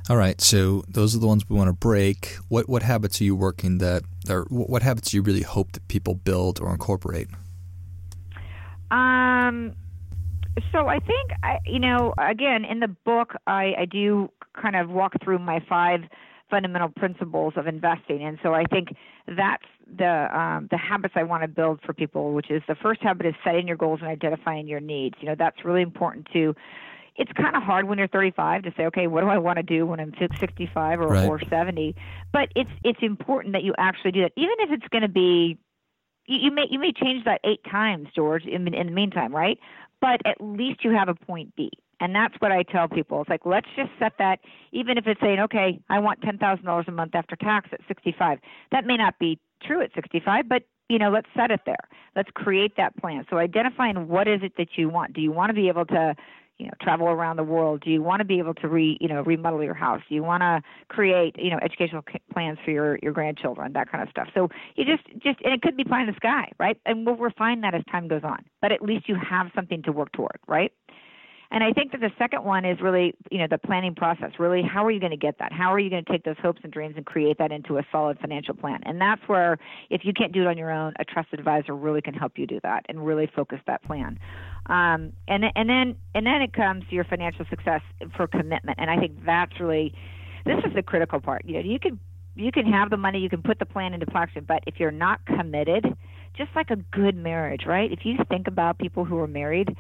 All 0.10 0.18
right, 0.18 0.40
so 0.40 0.84
those 0.88 1.16
are 1.16 1.20
the 1.20 1.28
ones 1.28 1.48
we 1.50 1.56
want 1.56 1.68
to 1.68 1.74
break. 1.74 2.38
What 2.48 2.70
what 2.70 2.82
habits 2.82 3.20
are 3.20 3.26
you 3.26 3.36
working 3.36 3.80
that, 3.80 4.04
or 4.30 4.46
what 4.50 4.82
habits 4.82 5.12
do 5.12 5.18
you 5.18 5.22
really 5.22 5.42
hope 5.42 5.74
that 5.74 5.88
people 5.90 6.16
build 6.16 6.62
or 6.62 6.72
incorporate? 6.72 7.28
Um, 8.92 9.74
so 10.72 10.88
I 10.88 11.00
think 11.00 11.32
I, 11.44 11.58
you 11.66 11.80
know, 11.80 12.14
again, 12.18 12.66
in 12.66 12.80
the 12.80 12.88
book, 12.88 13.34
I, 13.46 13.74
I 13.80 13.86
do 13.86 14.30
kind 14.60 14.76
of 14.76 14.90
walk 14.90 15.14
through 15.24 15.40
my 15.40 15.64
five 15.68 16.02
fundamental 16.50 16.90
principles 16.90 17.54
of 17.58 17.68
investing, 17.68 18.24
and 18.24 18.40
so 18.42 18.54
I 18.54 18.64
think 18.64 18.90
that's 19.28 19.66
the 19.98 20.28
um, 20.38 20.68
the 20.72 20.78
habits 20.78 21.14
I 21.18 21.24
want 21.24 21.44
to 21.44 21.48
build 21.48 21.82
for 21.86 21.94
people. 21.94 22.34
Which 22.34 22.50
is 22.50 22.62
the 22.68 22.76
first 22.76 23.02
habit 23.02 23.26
is 23.26 23.36
setting 23.44 23.68
your 23.68 23.78
goals 23.78 24.00
and 24.02 24.10
identifying 24.10 24.68
your 24.68 24.80
needs. 24.80 25.16
You 25.20 25.28
know, 25.28 25.36
that's 25.38 25.64
really 25.66 25.82
important 25.82 26.28
to 26.34 26.56
it's 27.18 27.32
kind 27.34 27.56
of 27.56 27.64
hard 27.64 27.88
when 27.88 27.98
you're 27.98 28.08
35 28.08 28.64
to 28.64 28.74
say, 28.78 28.86
okay, 28.86 29.08
what 29.08 29.22
do 29.22 29.28
I 29.28 29.40
want 29.40 29.58
to 29.58 29.64
do 29.64 29.86
when 29.86 30.00
I'm 30.00 30.14
65 30.40 31.02
or, 31.02 31.08
right. 31.08 31.28
or 31.28 31.40
70? 31.50 31.96
But 32.32 32.50
it's 32.56 32.70
it's 32.84 33.00
important 33.02 33.54
that 33.54 33.64
you 33.64 33.74
actually 33.78 34.12
do 34.12 34.22
that, 34.22 34.32
even 34.38 34.54
if 34.60 34.72
it's 34.72 34.88
going 34.90 35.02
to 35.02 35.10
be 35.10 35.58
you, 36.28 36.38
you 36.38 36.52
may 36.52 36.66
you 36.70 36.80
may 36.80 36.92
change 36.92 37.26
that 37.26 37.42
eight 37.44 37.64
times, 37.70 38.10
George. 38.16 38.44
In, 38.46 38.68
in 38.74 38.88
the 38.88 38.94
meantime, 38.94 39.34
right? 39.34 39.58
But 40.00 40.22
at 40.26 40.38
least 40.40 40.84
you 40.84 40.92
have 40.92 41.10
a 41.10 41.16
point 41.16 41.56
B. 41.56 41.72
And 42.00 42.14
that's 42.14 42.36
what 42.40 42.52
I 42.52 42.62
tell 42.62 42.88
people. 42.88 43.22
It's 43.22 43.30
like, 43.30 43.46
let's 43.46 43.68
just 43.76 43.90
set 43.98 44.14
that, 44.20 44.40
even 44.72 44.98
if 44.98 45.08
it's 45.08 45.20
saying, 45.20 45.40
okay, 45.40 45.80
I 45.90 45.98
want 45.98 46.22
$10,000 46.22 46.88
a 46.88 46.92
month 46.92 47.16
after 47.16 47.36
tax 47.36 47.70
at 47.72 47.80
65. 47.88 48.38
That 48.72 48.86
may 48.86 48.98
not 48.98 49.18
be 49.18 49.40
true 49.64 49.82
at 49.82 49.90
65, 49.96 50.48
but 50.48 50.64
you 50.90 51.00
know, 51.00 51.10
let's 51.10 51.28
set 51.36 51.52
it 51.52 51.62
there. 51.66 51.76
Let's 52.16 52.30
create 52.34 52.78
that 52.78 52.96
plan. 52.98 53.26
So 53.30 53.38
identifying 53.38 54.08
what 54.08 54.28
is 54.28 54.42
it 54.42 54.54
that 54.58 54.78
you 54.78 54.90
want. 54.90 55.14
Do 55.14 55.22
you 55.22 55.32
want 55.32 55.50
to 55.50 55.54
be 55.54 55.68
able 55.68 55.86
to, 55.88 56.16
you 56.58 56.66
know 56.66 56.74
travel 56.82 57.08
around 57.08 57.38
the 57.38 57.44
world? 57.44 57.82
Do 57.82 57.90
you 57.90 58.02
want 58.02 58.20
to 58.20 58.26
be 58.26 58.40
able 58.40 58.54
to 58.56 58.68
re 58.68 58.98
you 59.00 59.08
know 59.08 59.22
remodel 59.22 59.64
your 59.64 59.74
house? 59.74 60.02
Do 60.10 60.16
you 60.16 60.24
want 60.24 60.42
to 60.42 60.62
create 60.90 61.36
you 61.38 61.50
know 61.50 61.60
educational 61.62 62.04
plans 62.34 62.58
for 62.64 62.72
your 62.72 63.00
your 63.02 63.14
grandchildren 63.14 63.74
that 63.74 63.92
kind 63.92 64.04
of 64.04 64.10
stuff? 64.10 64.30
So 64.34 64.50
you 64.76 64.86
just 64.86 65.06
just 65.22 65.40
and 65.44 65.54
it 65.54 65.62
could 65.62 65.78
be 65.78 65.84
pie 65.84 66.02
in 66.02 66.08
the 66.08 66.16
sky 66.16 66.52
right? 66.60 66.78
And 66.86 67.06
we'll 67.06 67.16
refine 67.16 67.62
that 67.62 67.74
as 67.74 67.84
time 67.92 68.08
goes 68.08 68.24
on 68.24 68.44
but 68.62 68.72
at 68.72 68.82
least 68.82 69.08
you 69.08 69.16
have 69.16 69.48
something 69.56 69.82
to 69.84 69.92
work 69.92 70.12
toward 70.12 70.40
right 70.48 70.72
and 71.52 71.64
I 71.64 71.72
think 71.72 71.92
that 71.94 72.02
the 72.02 72.12
second 72.18 72.44
one 72.44 72.66
is 72.66 72.82
really, 72.82 73.16
you 73.32 73.38
know, 73.38 73.48
the 73.50 73.58
planning 73.58 73.96
process. 73.96 74.32
Really, 74.38 74.62
how 74.62 74.86
are 74.86 74.92
you 74.92 75.00
going 75.00 75.12
to 75.12 75.18
get 75.18 75.40
that? 75.40 75.52
How 75.54 75.74
are 75.74 75.80
you 75.80 75.90
going 75.90 76.04
to 76.04 76.12
take 76.12 76.24
those 76.24 76.36
hopes 76.42 76.60
and 76.64 76.72
dreams 76.72 76.96
and 76.98 77.06
create 77.06 77.38
that 77.38 77.52
into 77.52 77.78
a 77.78 77.84
solid 77.92 78.20
financial 78.20 78.54
plan? 78.54 78.80
And 78.84 79.00
that's 79.00 79.22
where, 79.28 79.58
if 79.90 80.02
you 80.04 80.14
can't 80.14 80.34
do 80.34 80.42
it 80.42 80.48
on 80.48 80.58
your 80.58 80.72
own, 80.72 80.94
a 81.00 81.06
trusted 81.06 81.40
advisor 81.40 81.76
really 81.76 82.02
can 82.02 82.14
help 82.14 82.38
you 82.38 82.46
do 82.46 82.60
that 82.64 82.86
and 82.90 83.06
really 83.06 83.30
focus 83.34 83.60
that 83.68 83.84
plan. 83.84 84.20
Um, 84.66 85.14
and 85.28 85.46
and 85.56 85.70
then 85.70 85.96
and 86.14 86.26
then 86.26 86.42
it 86.42 86.54
comes 86.54 86.84
to 86.90 86.96
your 86.96 87.06
financial 87.06 87.46
success 87.50 87.82
for 88.16 88.28
commitment. 88.28 88.78
And 88.80 88.90
I 88.90 89.00
think 89.00 89.26
that's 89.26 89.60
really 89.60 89.94
this 90.46 90.60
is 90.66 90.74
the 90.76 90.84
critical 90.84 91.22
part. 91.22 91.46
You 91.46 91.54
know, 91.54 91.60
you 91.62 91.80
can 91.80 92.00
you 92.36 92.52
can 92.52 92.66
have 92.72 92.90
the 92.90 92.98
money, 92.98 93.20
you 93.20 93.30
can 93.30 93.42
put 93.42 93.60
the 93.60 93.66
plan 93.66 93.94
into 93.94 94.06
action, 94.16 94.46
but 94.48 94.64
if 94.68 94.80
you're 94.80 94.92
not 94.92 95.26
committed, 95.26 95.86
just 96.38 96.52
like 96.56 96.70
a 96.70 96.76
good 96.76 97.16
marriage, 97.16 97.66
right? 97.66 97.92
If 97.92 98.00
you 98.04 98.18
think 98.30 98.48
about 98.48 98.78
people 98.78 99.06
who 99.06 99.18
are 99.18 99.28
married, 99.28 99.76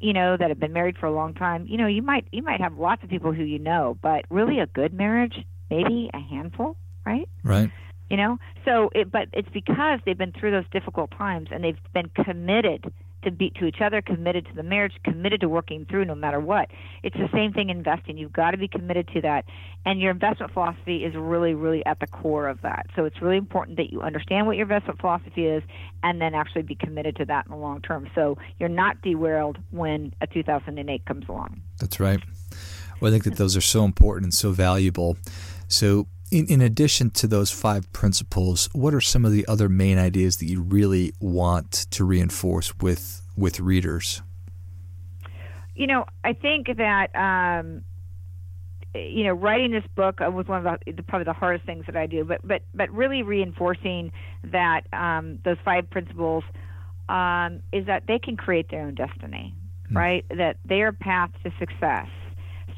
you 0.00 0.12
know, 0.12 0.36
that 0.36 0.48
have 0.48 0.60
been 0.60 0.72
married 0.72 0.96
for 0.98 1.06
a 1.06 1.12
long 1.12 1.34
time, 1.34 1.66
you 1.66 1.76
know, 1.76 1.86
you 1.86 2.02
might 2.02 2.26
you 2.32 2.42
might 2.42 2.60
have 2.60 2.78
lots 2.78 3.02
of 3.02 3.10
people 3.10 3.32
who 3.32 3.44
you 3.44 3.58
know, 3.58 3.96
but 4.02 4.24
really 4.30 4.58
a 4.60 4.66
good 4.66 4.92
marriage, 4.92 5.44
maybe 5.70 6.10
a 6.14 6.20
handful, 6.20 6.76
right? 7.04 7.28
Right. 7.42 7.70
You 8.10 8.16
know, 8.16 8.38
so 8.64 8.90
it, 8.94 9.10
but 9.10 9.28
it's 9.32 9.48
because 9.50 10.00
they've 10.06 10.16
been 10.16 10.32
through 10.32 10.52
those 10.52 10.64
difficult 10.72 11.10
times 11.10 11.48
and 11.50 11.62
they've 11.62 11.78
been 11.92 12.10
committed 12.24 12.92
to 13.30 13.36
be 13.36 13.50
to 13.50 13.66
each 13.66 13.80
other, 13.80 14.02
committed 14.02 14.46
to 14.46 14.54
the 14.54 14.62
marriage, 14.62 14.94
committed 15.04 15.40
to 15.40 15.48
working 15.48 15.86
through 15.86 16.04
no 16.04 16.14
matter 16.14 16.40
what. 16.40 16.70
It's 17.02 17.16
the 17.16 17.28
same 17.32 17.52
thing 17.52 17.70
investing. 17.70 18.18
You've 18.18 18.32
got 18.32 18.52
to 18.52 18.56
be 18.56 18.68
committed 18.68 19.08
to 19.14 19.20
that, 19.22 19.44
and 19.84 20.00
your 20.00 20.10
investment 20.10 20.52
philosophy 20.52 21.04
is 21.04 21.14
really, 21.14 21.54
really 21.54 21.84
at 21.86 22.00
the 22.00 22.06
core 22.06 22.48
of 22.48 22.60
that. 22.62 22.86
So 22.96 23.04
it's 23.04 23.20
really 23.22 23.36
important 23.36 23.76
that 23.76 23.92
you 23.92 24.00
understand 24.02 24.46
what 24.46 24.56
your 24.56 24.64
investment 24.64 25.00
philosophy 25.00 25.46
is, 25.46 25.62
and 26.02 26.20
then 26.20 26.34
actually 26.34 26.62
be 26.62 26.74
committed 26.74 27.16
to 27.16 27.24
that 27.26 27.46
in 27.46 27.52
the 27.52 27.58
long 27.58 27.80
term. 27.82 28.08
So 28.14 28.38
you're 28.58 28.68
not 28.68 29.02
derailed 29.02 29.58
when 29.70 30.14
a 30.20 30.26
2008 30.26 31.04
comes 31.04 31.28
along. 31.28 31.62
That's 31.78 32.00
right. 32.00 32.20
Well, 33.00 33.10
I 33.10 33.12
think 33.12 33.24
that 33.24 33.36
those 33.36 33.56
are 33.56 33.60
so 33.60 33.84
important 33.84 34.24
and 34.24 34.34
so 34.34 34.50
valuable. 34.50 35.16
So 35.68 36.08
in, 36.30 36.46
in 36.46 36.60
addition 36.60 37.10
to 37.10 37.26
those 37.26 37.50
five 37.50 37.92
principles, 37.92 38.68
what 38.72 38.94
are 38.94 39.00
some 39.00 39.24
of 39.24 39.32
the 39.32 39.46
other 39.46 39.68
main 39.68 39.98
ideas 39.98 40.38
that 40.38 40.46
you 40.46 40.62
really 40.62 41.12
want 41.20 41.72
to 41.90 42.04
reinforce 42.04 42.76
with 42.78 43.22
with 43.36 43.60
readers? 43.60 44.22
You 45.74 45.86
know, 45.86 46.06
I 46.24 46.32
think 46.32 46.76
that 46.76 47.14
um, 47.14 47.82
you 48.94 49.24
know, 49.24 49.32
writing 49.32 49.70
this 49.70 49.84
book 49.94 50.20
was 50.20 50.46
one 50.46 50.66
of 50.66 50.80
the, 50.86 51.02
probably 51.02 51.24
the 51.24 51.32
hardest 51.32 51.66
things 51.66 51.84
that 51.86 51.96
I 51.96 52.06
do. 52.06 52.24
But 52.24 52.46
but 52.46 52.62
but 52.74 52.90
really 52.90 53.22
reinforcing 53.22 54.12
that 54.44 54.82
um, 54.92 55.38
those 55.44 55.58
five 55.64 55.88
principles 55.90 56.44
um, 57.08 57.60
is 57.72 57.86
that 57.86 58.04
they 58.06 58.18
can 58.18 58.36
create 58.36 58.70
their 58.70 58.82
own 58.82 58.94
destiny, 58.94 59.54
mm. 59.90 59.96
right? 59.96 60.24
That 60.30 60.56
their 60.64 60.92
path 60.92 61.30
to 61.44 61.52
success 61.58 62.08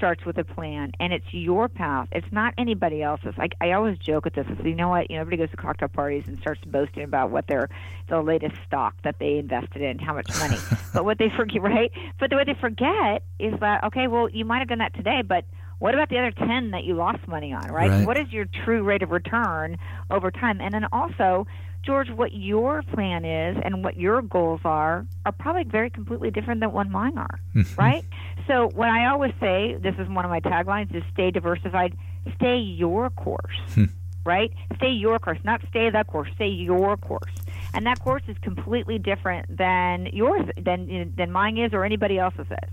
starts 0.01 0.25
with 0.25 0.39
a 0.39 0.45
plan 0.45 0.93
and 0.99 1.13
it's 1.13 1.27
your 1.31 1.69
path. 1.69 2.09
It's 2.11 2.33
not 2.33 2.55
anybody 2.57 3.03
else's. 3.03 3.35
I, 3.37 3.51
I 3.61 3.73
always 3.73 3.99
joke 3.99 4.25
with 4.25 4.33
this. 4.33 4.47
I 4.49 4.63
say, 4.63 4.71
you 4.71 4.75
know 4.75 4.89
what? 4.89 5.11
You 5.11 5.17
know, 5.17 5.21
everybody 5.21 5.47
goes 5.47 5.51
to 5.51 5.59
cocktail 5.59 5.89
parties 5.89 6.25
and 6.27 6.39
starts 6.41 6.63
boasting 6.65 7.03
about 7.03 7.31
what 7.31 7.47
their 7.49 7.69
the 8.09 8.23
latest 8.23 8.55
stock 8.67 8.95
that 9.05 9.19
they 9.19 9.37
invested 9.37 9.83
in, 9.83 9.99
how 9.99 10.15
much 10.15 10.31
money. 10.39 10.57
but 10.95 11.05
what 11.05 11.19
they 11.19 11.29
forget, 11.29 11.61
right? 11.61 11.93
But 12.19 12.33
what 12.33 12.47
they 12.47 12.57
forget 12.59 13.25
is 13.39 13.61
that 13.61 13.85
okay, 13.85 14.07
well, 14.07 14.31
you 14.31 14.47
might 14.47 14.61
have 14.61 14.69
done 14.69 14.79
that 14.79 14.95
today, 14.95 15.21
but 15.21 15.45
what 15.81 15.95
about 15.95 16.09
the 16.09 16.19
other 16.19 16.31
10 16.31 16.71
that 16.71 16.85
you 16.85 16.95
lost 16.95 17.29
money 17.29 17.53
on, 17.53 17.71
right? 17.71 17.91
right? 17.91 18.07
What 18.07 18.19
is 18.19 18.33
your 18.33 18.47
true 18.65 18.83
rate 18.83 19.03
of 19.03 19.11
return 19.11 19.79
over 20.11 20.31
time? 20.31 20.61
And 20.61 20.73
then 20.75 20.87
also, 20.93 21.47
George, 21.83 22.11
what 22.11 22.35
your 22.35 22.83
plan 22.83 23.25
is 23.25 23.57
and 23.65 23.83
what 23.83 23.97
your 23.97 24.21
goals 24.21 24.61
are 24.65 25.07
are 25.25 25.33
probably 25.33 25.65
very 25.65 25.89
completely 25.89 26.31
different 26.31 26.61
than 26.61 26.73
what 26.73 26.89
mine 26.91 27.17
are, 27.17 27.41
right? 27.79 28.05
So 28.51 28.69
what 28.75 28.89
I 28.89 29.07
always 29.07 29.33
say, 29.39 29.77
this 29.81 29.95
is 29.97 30.09
one 30.09 30.25
of 30.25 30.31
my 30.31 30.41
taglines, 30.41 30.93
is 30.93 31.05
stay 31.13 31.31
diversified, 31.31 31.97
stay 32.35 32.57
your 32.59 33.09
course, 33.11 33.55
hmm. 33.75 33.85
right? 34.25 34.53
Stay 34.75 34.91
your 34.91 35.21
course, 35.21 35.39
not 35.45 35.61
stay 35.69 35.89
the 35.89 36.03
course, 36.03 36.31
stay 36.35 36.49
your 36.49 36.97
course. 36.97 37.33
And 37.75 37.87
that 37.87 38.01
course 38.01 38.25
is 38.27 38.37
completely 38.43 38.99
different 38.99 39.57
than 39.57 40.07
yours, 40.07 40.51
than 40.61 41.15
than 41.17 41.31
mine 41.31 41.59
is, 41.59 41.73
or 41.73 41.85
anybody 41.85 42.19
else's 42.19 42.47
is. 42.51 42.71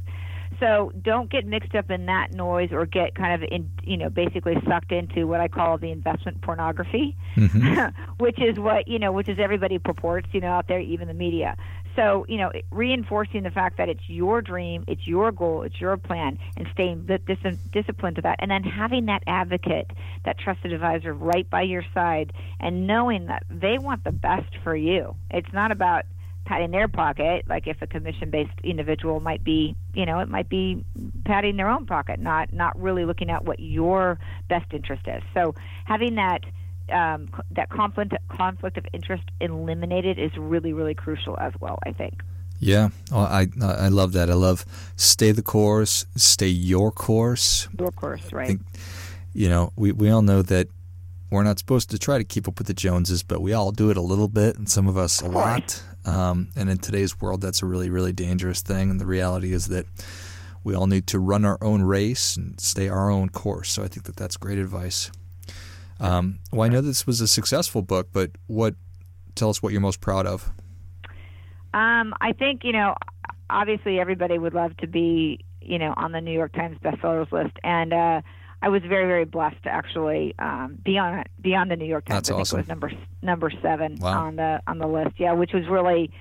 So 0.60 0.92
don't 1.02 1.30
get 1.30 1.46
mixed 1.46 1.76
up 1.76 1.92
in 1.92 2.08
that 2.08 2.34
noise 2.34 2.72
or 2.72 2.86
get 2.86 3.14
kind 3.16 3.44
of 3.44 3.48
in, 3.52 3.70
you 3.84 3.98
know, 3.98 4.10
basically 4.10 4.56
sucked 4.68 4.92
into 4.92 5.28
what 5.28 5.40
I 5.40 5.48
call 5.48 5.78
the 5.78 5.92
investment 5.92 6.42
pornography, 6.42 7.16
mm-hmm. 7.36 8.02
which 8.24 8.42
is 8.42 8.58
what, 8.58 8.88
you 8.88 8.98
know, 8.98 9.12
which 9.12 9.30
is 9.30 9.38
everybody 9.40 9.78
purports, 9.78 10.28
you 10.32 10.42
know, 10.42 10.48
out 10.48 10.68
there, 10.68 10.80
even 10.80 11.08
the 11.08 11.14
media. 11.14 11.56
So, 11.98 12.28
you 12.30 12.38
know, 12.38 12.52
reinforcing 12.70 13.42
the 13.42 13.50
fact 13.50 13.78
that 13.80 13.90
it's 13.90 14.08
your 14.08 14.42
dream, 14.44 14.84
it's 14.88 15.08
your 15.08 15.32
goal, 15.32 15.64
it's 15.64 15.82
your 15.82 15.98
plan, 15.98 16.38
and 16.56 16.68
staying 16.72 17.08
dis- 17.08 17.58
disciplined 17.74 18.18
to 18.18 18.22
that. 18.22 18.36
And 18.38 18.52
then 18.52 18.64
having 18.64 19.08
that 19.08 19.24
advocate, 19.26 19.90
that 20.24 20.38
trusted 20.38 20.72
advisor 20.72 21.12
right 21.12 21.50
by 21.50 21.64
your 21.64 21.84
side, 21.96 22.34
and 22.60 22.86
knowing 22.86 23.26
that 23.26 23.44
they 23.50 23.80
want 23.80 24.04
the 24.04 24.12
best 24.12 24.56
for 24.64 24.76
you. 24.76 25.16
It's 25.32 25.52
not 25.54 25.72
about 25.72 26.06
patting 26.46 26.72
their 26.72 26.88
pocket 26.88 27.44
like 27.50 27.68
if 27.68 27.82
a 27.82 27.88
commission 27.88 28.30
based 28.30 28.54
individual 28.64 29.20
might 29.20 29.44
be 29.44 29.76
you 29.94 30.06
know 30.06 30.20
it 30.20 30.30
might 30.30 30.48
be 30.48 30.82
patting 31.26 31.58
their 31.58 31.68
own 31.68 31.86
pocket 31.86 32.22
not 32.22 32.54
not 32.54 32.80
really 32.82 33.04
looking 33.04 33.30
at 33.30 33.44
what 33.44 33.60
your 33.60 34.18
best 34.48 34.66
interest 34.72 35.02
is 35.08 35.22
so 35.34 35.54
having 35.84 36.16
that 36.16 36.46
um, 36.92 37.30
that 37.52 37.70
conflict 37.70 38.14
conflict 38.30 38.78
of 38.78 38.86
interest 38.94 39.24
eliminated 39.42 40.18
is 40.20 40.32
really 40.38 40.74
really 40.74 40.96
crucial 40.96 41.38
as 41.40 41.54
well 41.60 41.80
i 41.86 41.92
think 41.92 42.22
yeah, 42.60 42.90
well, 43.12 43.26
I 43.26 43.48
I 43.62 43.90
love 43.90 44.14
that. 44.14 44.30
I 44.30 44.34
love 44.34 44.66
stay 44.96 45.32
the 45.32 45.44
course, 45.44 46.06
stay 46.16 46.48
your 46.48 46.92
course. 46.92 47.68
Your 47.78 47.92
course, 47.92 48.34
right? 48.34 48.48
Think, 48.48 48.62
you 49.34 49.48
know, 49.50 49.72
we 49.76 49.92
we 49.92 50.10
all 50.10 50.24
know 50.24 50.42
that 50.42 50.68
we're 51.30 51.44
not 51.44 51.60
supposed 51.60 51.92
to 51.92 52.00
try 52.00 52.18
to 52.18 52.24
keep 52.24 52.48
up 52.48 52.58
with 52.58 52.68
the 52.68 52.74
Joneses, 52.74 53.22
but 53.22 53.42
we 53.42 53.54
all 53.54 53.72
do 53.72 53.90
it 53.90 53.98
a 53.98 54.02
little 54.02 54.28
bit, 54.28 54.58
and 54.58 54.68
some 54.68 54.88
of 54.88 54.98
us 54.98 55.22
a 55.22 55.28
lot. 55.28 55.84
Um, 56.06 56.50
and 56.56 56.70
in 56.70 56.78
today's 56.78 57.20
world, 57.20 57.42
that's 57.42 57.62
a 57.62 57.66
really, 57.66 57.90
really 57.90 58.14
dangerous 58.14 58.62
thing. 58.62 58.90
And 58.90 59.00
the 59.00 59.06
reality 59.06 59.52
is 59.52 59.68
that 59.68 59.86
we 60.64 60.74
all 60.74 60.88
need 60.88 61.06
to 61.08 61.20
run 61.20 61.44
our 61.44 61.58
own 61.62 61.82
race 61.82 62.38
and 62.38 62.60
stay 62.62 62.88
our 62.88 63.10
own 63.10 63.30
course. 63.30 63.70
So 63.72 63.84
I 63.84 63.90
think 63.90 64.06
that 64.06 64.16
that's 64.16 64.38
great 64.38 64.58
advice. 64.58 65.12
Um, 66.00 66.40
well, 66.52 66.64
I 66.64 66.70
know 66.70 66.82
this 66.82 67.08
was 67.08 67.22
a 67.22 67.28
successful 67.28 67.82
book, 67.82 68.10
but 68.12 68.32
what? 68.48 68.76
Tell 69.36 69.50
us 69.50 69.62
what 69.62 69.72
you're 69.72 69.82
most 69.82 70.02
proud 70.02 70.26
of. 70.26 70.52
Um, 71.74 72.14
I 72.22 72.34
think 72.38 72.64
you 72.64 72.72
know, 72.72 72.96
obviously 73.50 74.00
everybody 74.00 74.38
would 74.38 74.54
love 74.54 74.76
to 74.78 74.88
be 74.88 75.44
you 75.62 75.78
know 75.78 75.94
on 75.98 76.12
the 76.12 76.22
New 76.22 76.32
York 76.32 76.54
Times 76.54 76.78
bestsellers 76.84 77.32
list, 77.32 77.56
and 77.64 77.94
uh, 77.94 78.22
I 78.62 78.70
was 78.70 78.82
very 78.84 79.06
very 79.06 79.26
blessed 79.26 79.62
to 79.64 79.70
actually 79.70 80.34
um, 80.40 80.78
be 80.84 80.98
on 80.98 81.24
be 81.42 81.56
on 81.56 81.68
the 81.68 81.76
New 81.76 81.86
York 81.86 82.06
Times. 82.06 82.28
That's 82.28 82.32
I 82.32 82.42
awesome. 82.42 82.60
It 82.60 82.62
was 82.64 82.70
number 82.70 82.92
number 83.22 83.52
seven 83.62 83.98
wow. 84.00 84.26
on 84.26 84.36
the 84.38 84.62
on 84.68 84.80
the 84.80 84.88
list. 84.88 85.16
Yeah, 85.18 85.34
which 85.34 85.54
was 85.54 85.68
really 85.68 86.12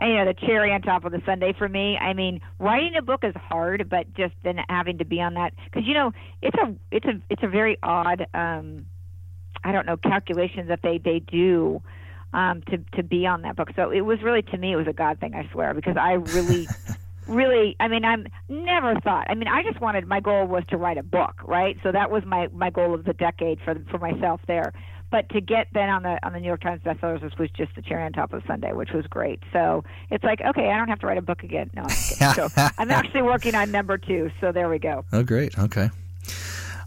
you 0.00 0.14
know 0.14 0.26
the 0.26 0.34
cherry 0.34 0.72
on 0.72 0.82
top 0.82 1.04
of 1.04 1.12
the 1.12 1.22
sundae 1.24 1.54
for 1.54 1.68
me. 1.68 1.96
I 1.96 2.12
mean, 2.12 2.40
writing 2.58 2.94
a 2.96 3.02
book 3.02 3.24
is 3.24 3.34
hard, 3.34 3.88
but 3.88 4.12
just 4.14 4.34
then 4.44 4.58
having 4.68 4.98
to 4.98 5.04
be 5.04 5.20
on 5.20 5.34
that 5.34 5.54
because 5.64 5.86
you 5.86 5.94
know 5.94 6.12
it's 6.42 6.56
a 6.56 6.74
it's 6.90 7.06
a 7.06 7.20
it's 7.30 7.42
a 7.42 7.48
very 7.48 7.78
odd 7.82 8.26
um, 8.34 8.86
I 9.64 9.72
don't 9.72 9.86
know 9.86 9.96
calculations 9.96 10.68
that 10.68 10.80
they 10.82 10.98
they 10.98 11.20
do 11.20 11.82
um, 12.32 12.62
to 12.70 12.78
to 12.96 13.02
be 13.02 13.26
on 13.26 13.42
that 13.42 13.56
book. 13.56 13.70
So 13.76 13.90
it 13.90 14.02
was 14.02 14.22
really 14.22 14.42
to 14.42 14.56
me 14.58 14.72
it 14.72 14.76
was 14.76 14.86
a 14.86 14.92
God 14.92 15.18
thing 15.20 15.34
I 15.34 15.48
swear 15.52 15.74
because 15.74 15.96
I 15.96 16.12
really 16.12 16.68
really 17.28 17.76
i 17.78 17.86
mean 17.88 18.04
i'm 18.04 18.26
never 18.48 18.98
thought 19.00 19.26
i 19.28 19.34
mean 19.34 19.48
i 19.48 19.62
just 19.62 19.80
wanted 19.82 20.06
my 20.06 20.18
goal 20.18 20.46
was 20.46 20.64
to 20.68 20.78
write 20.78 20.96
a 20.96 21.02
book 21.02 21.34
right? 21.44 21.76
So 21.82 21.92
that 21.92 22.10
was 22.10 22.24
my 22.24 22.48
my 22.48 22.70
goal 22.70 22.94
of 22.94 23.04
the 23.04 23.12
decade 23.12 23.58
for 23.64 23.74
for 23.90 23.98
myself 23.98 24.40
there. 24.46 24.72
But 25.10 25.30
to 25.30 25.40
get 25.40 25.68
then 25.72 25.88
on 25.88 26.02
the 26.02 26.18
on 26.22 26.32
the 26.32 26.40
new 26.40 26.46
york 26.46 26.60
times 26.60 26.82
bestsellers 26.82 27.22
list 27.22 27.38
was 27.38 27.50
just 27.50 27.74
the 27.74 27.82
cherry 27.82 28.04
on 28.04 28.12
top 28.12 28.32
of 28.32 28.42
sundae 28.46 28.72
which 28.72 28.90
was 28.92 29.06
great. 29.06 29.42
So 29.52 29.84
it's 30.10 30.24
like 30.24 30.40
okay 30.40 30.70
i 30.70 30.76
don't 30.76 30.88
have 30.88 31.00
to 31.00 31.06
write 31.06 31.18
a 31.18 31.22
book 31.22 31.42
again. 31.42 31.70
No 31.74 31.82
I'm 31.82 32.34
so 32.34 32.48
i'm 32.78 32.90
actually 32.90 33.22
working 33.22 33.54
on 33.54 33.70
number 33.70 33.98
two. 33.98 34.30
So 34.40 34.52
there 34.52 34.68
we 34.68 34.78
go. 34.78 35.04
Oh 35.12 35.22
great. 35.22 35.58
Okay. 35.58 35.90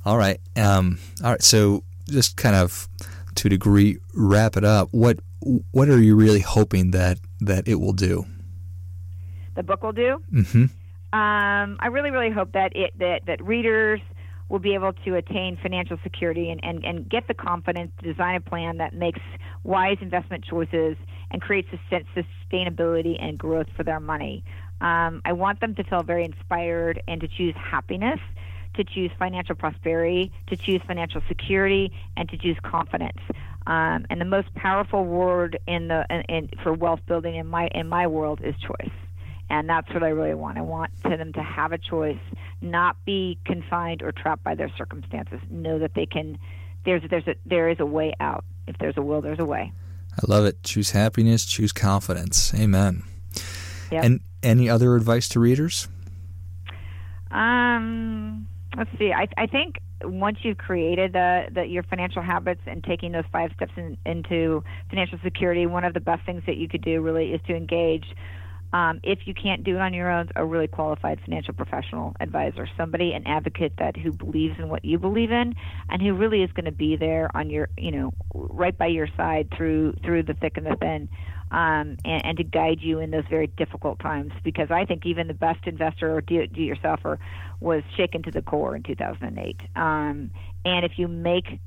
All 0.05 0.17
right. 0.17 0.39
Um 0.55 0.99
all 1.23 1.31
right. 1.31 1.43
So 1.43 1.83
just 2.07 2.37
kind 2.37 2.55
of 2.55 2.87
to 3.35 3.47
a 3.47 3.49
degree 3.49 3.97
wrap 4.13 4.57
it 4.57 4.65
up 4.65 4.89
what 4.91 5.19
what 5.71 5.89
are 5.89 6.01
you 6.01 6.15
really 6.15 6.41
hoping 6.41 6.91
that 6.91 7.17
that 7.39 7.67
it 7.67 7.75
will 7.75 7.93
do 7.93 8.25
the 9.55 9.63
book 9.63 9.83
will 9.83 9.91
do. 9.91 10.21
Mm-hmm. 10.33 10.63
Um, 11.13 11.77
I 11.79 11.87
really, 11.87 12.11
really 12.11 12.29
hope 12.29 12.53
that 12.53 12.71
it 12.75 12.97
that 12.99 13.21
that 13.27 13.43
readers 13.43 13.99
will 14.49 14.59
be 14.59 14.73
able 14.73 14.93
to 15.05 15.15
attain 15.15 15.57
financial 15.61 15.97
security 16.03 16.49
and, 16.49 16.59
and, 16.61 16.83
and 16.83 17.09
get 17.09 17.25
the 17.29 17.33
confidence 17.33 17.89
to 17.97 18.11
design 18.11 18.35
a 18.35 18.41
plan 18.41 18.77
that 18.77 18.93
makes 18.93 19.21
wise 19.63 19.95
investment 20.01 20.43
choices 20.43 20.97
and 21.31 21.41
creates 21.41 21.69
a 21.71 21.79
sense 21.89 22.05
of 22.17 22.25
sustainability 22.51 23.15
and 23.23 23.37
growth 23.37 23.67
for 23.77 23.83
their 23.83 24.01
money. 24.01 24.43
Um, 24.81 25.21
I 25.23 25.31
want 25.31 25.61
them 25.61 25.73
to 25.75 25.83
feel 25.85 26.03
very 26.03 26.25
inspired 26.25 27.01
and 27.07 27.21
to 27.21 27.29
choose 27.29 27.55
happiness, 27.55 28.19
to 28.75 28.83
choose 28.83 29.11
financial 29.19 29.55
prosperity, 29.55 30.31
to 30.47 30.57
choose 30.57 30.81
financial 30.87 31.21
security, 31.27 31.91
and 32.17 32.29
to 32.29 32.37
choose 32.37 32.57
confidence. 32.63 33.19
Um, 33.67 34.05
and 34.09 34.19
the 34.19 34.25
most 34.25 34.53
powerful 34.55 35.05
word 35.05 35.59
in 35.67 35.87
the 35.87 36.05
in, 36.09 36.21
in, 36.21 36.49
for 36.63 36.73
wealth 36.73 37.01
building 37.07 37.35
in 37.35 37.47
my 37.47 37.67
in 37.67 37.87
my 37.87 38.07
world 38.07 38.41
is 38.43 38.55
choice 38.57 38.91
and 39.51 39.67
that's 39.67 39.93
what 39.93 40.01
I 40.01 40.09
really 40.09 40.33
want. 40.33 40.57
I 40.57 40.61
want 40.61 40.91
to 41.03 41.17
them 41.17 41.33
to 41.33 41.43
have 41.43 41.73
a 41.73 41.77
choice, 41.77 42.17
not 42.61 42.95
be 43.03 43.37
confined 43.45 44.01
or 44.01 44.13
trapped 44.13 44.45
by 44.45 44.55
their 44.55 44.71
circumstances. 44.77 45.41
Know 45.49 45.77
that 45.79 45.93
they 45.93 46.05
can. 46.05 46.37
There's 46.85 47.03
there's 47.09 47.27
a 47.27 47.35
there 47.45 47.67
is 47.69 47.81
a 47.81 47.85
way 47.85 48.13
out. 48.21 48.45
If 48.65 48.77
there's 48.77 48.95
a 48.95 49.01
will, 49.01 49.19
there's 49.19 49.39
a 49.39 49.45
way. 49.45 49.73
I 50.13 50.21
love 50.25 50.45
it. 50.45 50.63
Choose 50.63 50.91
happiness. 50.91 51.43
Choose 51.43 51.73
confidence. 51.73 52.53
Amen. 52.53 53.03
Yep. 53.91 54.03
And 54.05 54.19
any 54.41 54.69
other 54.69 54.95
advice 54.95 55.27
to 55.29 55.41
readers? 55.41 55.89
Um, 57.29 58.47
let's 58.77 58.89
see. 58.97 59.11
I 59.11 59.27
I 59.37 59.47
think 59.47 59.79
once 60.03 60.39
you've 60.43 60.57
created 60.57 61.13
the, 61.13 61.45
the 61.53 61.65
your 61.65 61.83
financial 61.83 62.21
habits 62.21 62.61
and 62.65 62.83
taking 62.83 63.11
those 63.11 63.25
five 63.31 63.51
steps 63.55 63.73
in, 63.77 63.97
into 64.05 64.63
financial 64.89 65.19
security, 65.23 65.65
one 65.65 65.83
of 65.83 65.93
the 65.93 65.99
best 65.99 66.25
things 66.25 66.43
that 66.47 66.57
you 66.57 66.67
could 66.67 66.81
do 66.81 67.01
really 67.01 67.33
is 67.33 67.41
to 67.47 67.55
engage 67.55 68.05
um, 68.73 69.01
if 69.03 69.27
you 69.27 69.33
can't 69.33 69.63
do 69.63 69.75
it 69.75 69.81
on 69.81 69.93
your 69.93 70.09
own, 70.09 70.29
a 70.35 70.45
really 70.45 70.67
qualified 70.67 71.19
financial 71.25 71.53
professional 71.53 72.15
advisor, 72.21 72.69
somebody, 72.77 73.11
an 73.11 73.27
advocate 73.27 73.73
that 73.79 73.97
who 73.97 74.13
believes 74.13 74.57
in 74.59 74.69
what 74.69 74.85
you 74.85 74.97
believe 74.97 75.31
in, 75.31 75.55
and 75.89 76.01
who 76.01 76.13
really 76.13 76.41
is 76.41 76.51
going 76.53 76.65
to 76.65 76.71
be 76.71 76.95
there 76.95 77.29
on 77.35 77.49
your, 77.49 77.67
you 77.77 77.91
know, 77.91 78.13
right 78.33 78.77
by 78.77 78.87
your 78.87 79.09
side 79.17 79.49
through 79.55 79.93
through 80.05 80.23
the 80.23 80.33
thick 80.35 80.55
and 80.55 80.65
the 80.65 80.75
thin. 80.77 81.09
um, 81.51 81.97
and, 82.05 82.25
and, 82.25 82.37
to 82.37 82.43
guide 82.45 82.79
you 82.79 82.99
in 82.99 83.11
those 83.11 83.25
very 83.29 83.47
difficult 83.47 83.99
times. 83.99 84.31
Because 84.41 84.71
I 84.71 84.85
think 84.85 85.05
even 85.05 85.27
the 85.27 85.33
best 85.33 85.67
investor 85.67 86.15
or 86.15 86.21
do, 86.21 86.47
do 86.47 86.61
yourselfer 86.61 87.17
was 87.61 87.83
shaken 87.95 88.23
to 88.23 88.31
the 88.31 88.41
core 88.41 88.75
in 88.75 88.83
2008. 88.83 89.61
Um, 89.75 90.31
and 90.65 90.85
if 90.85 90.93
you 90.97 91.07
make, 91.07 91.59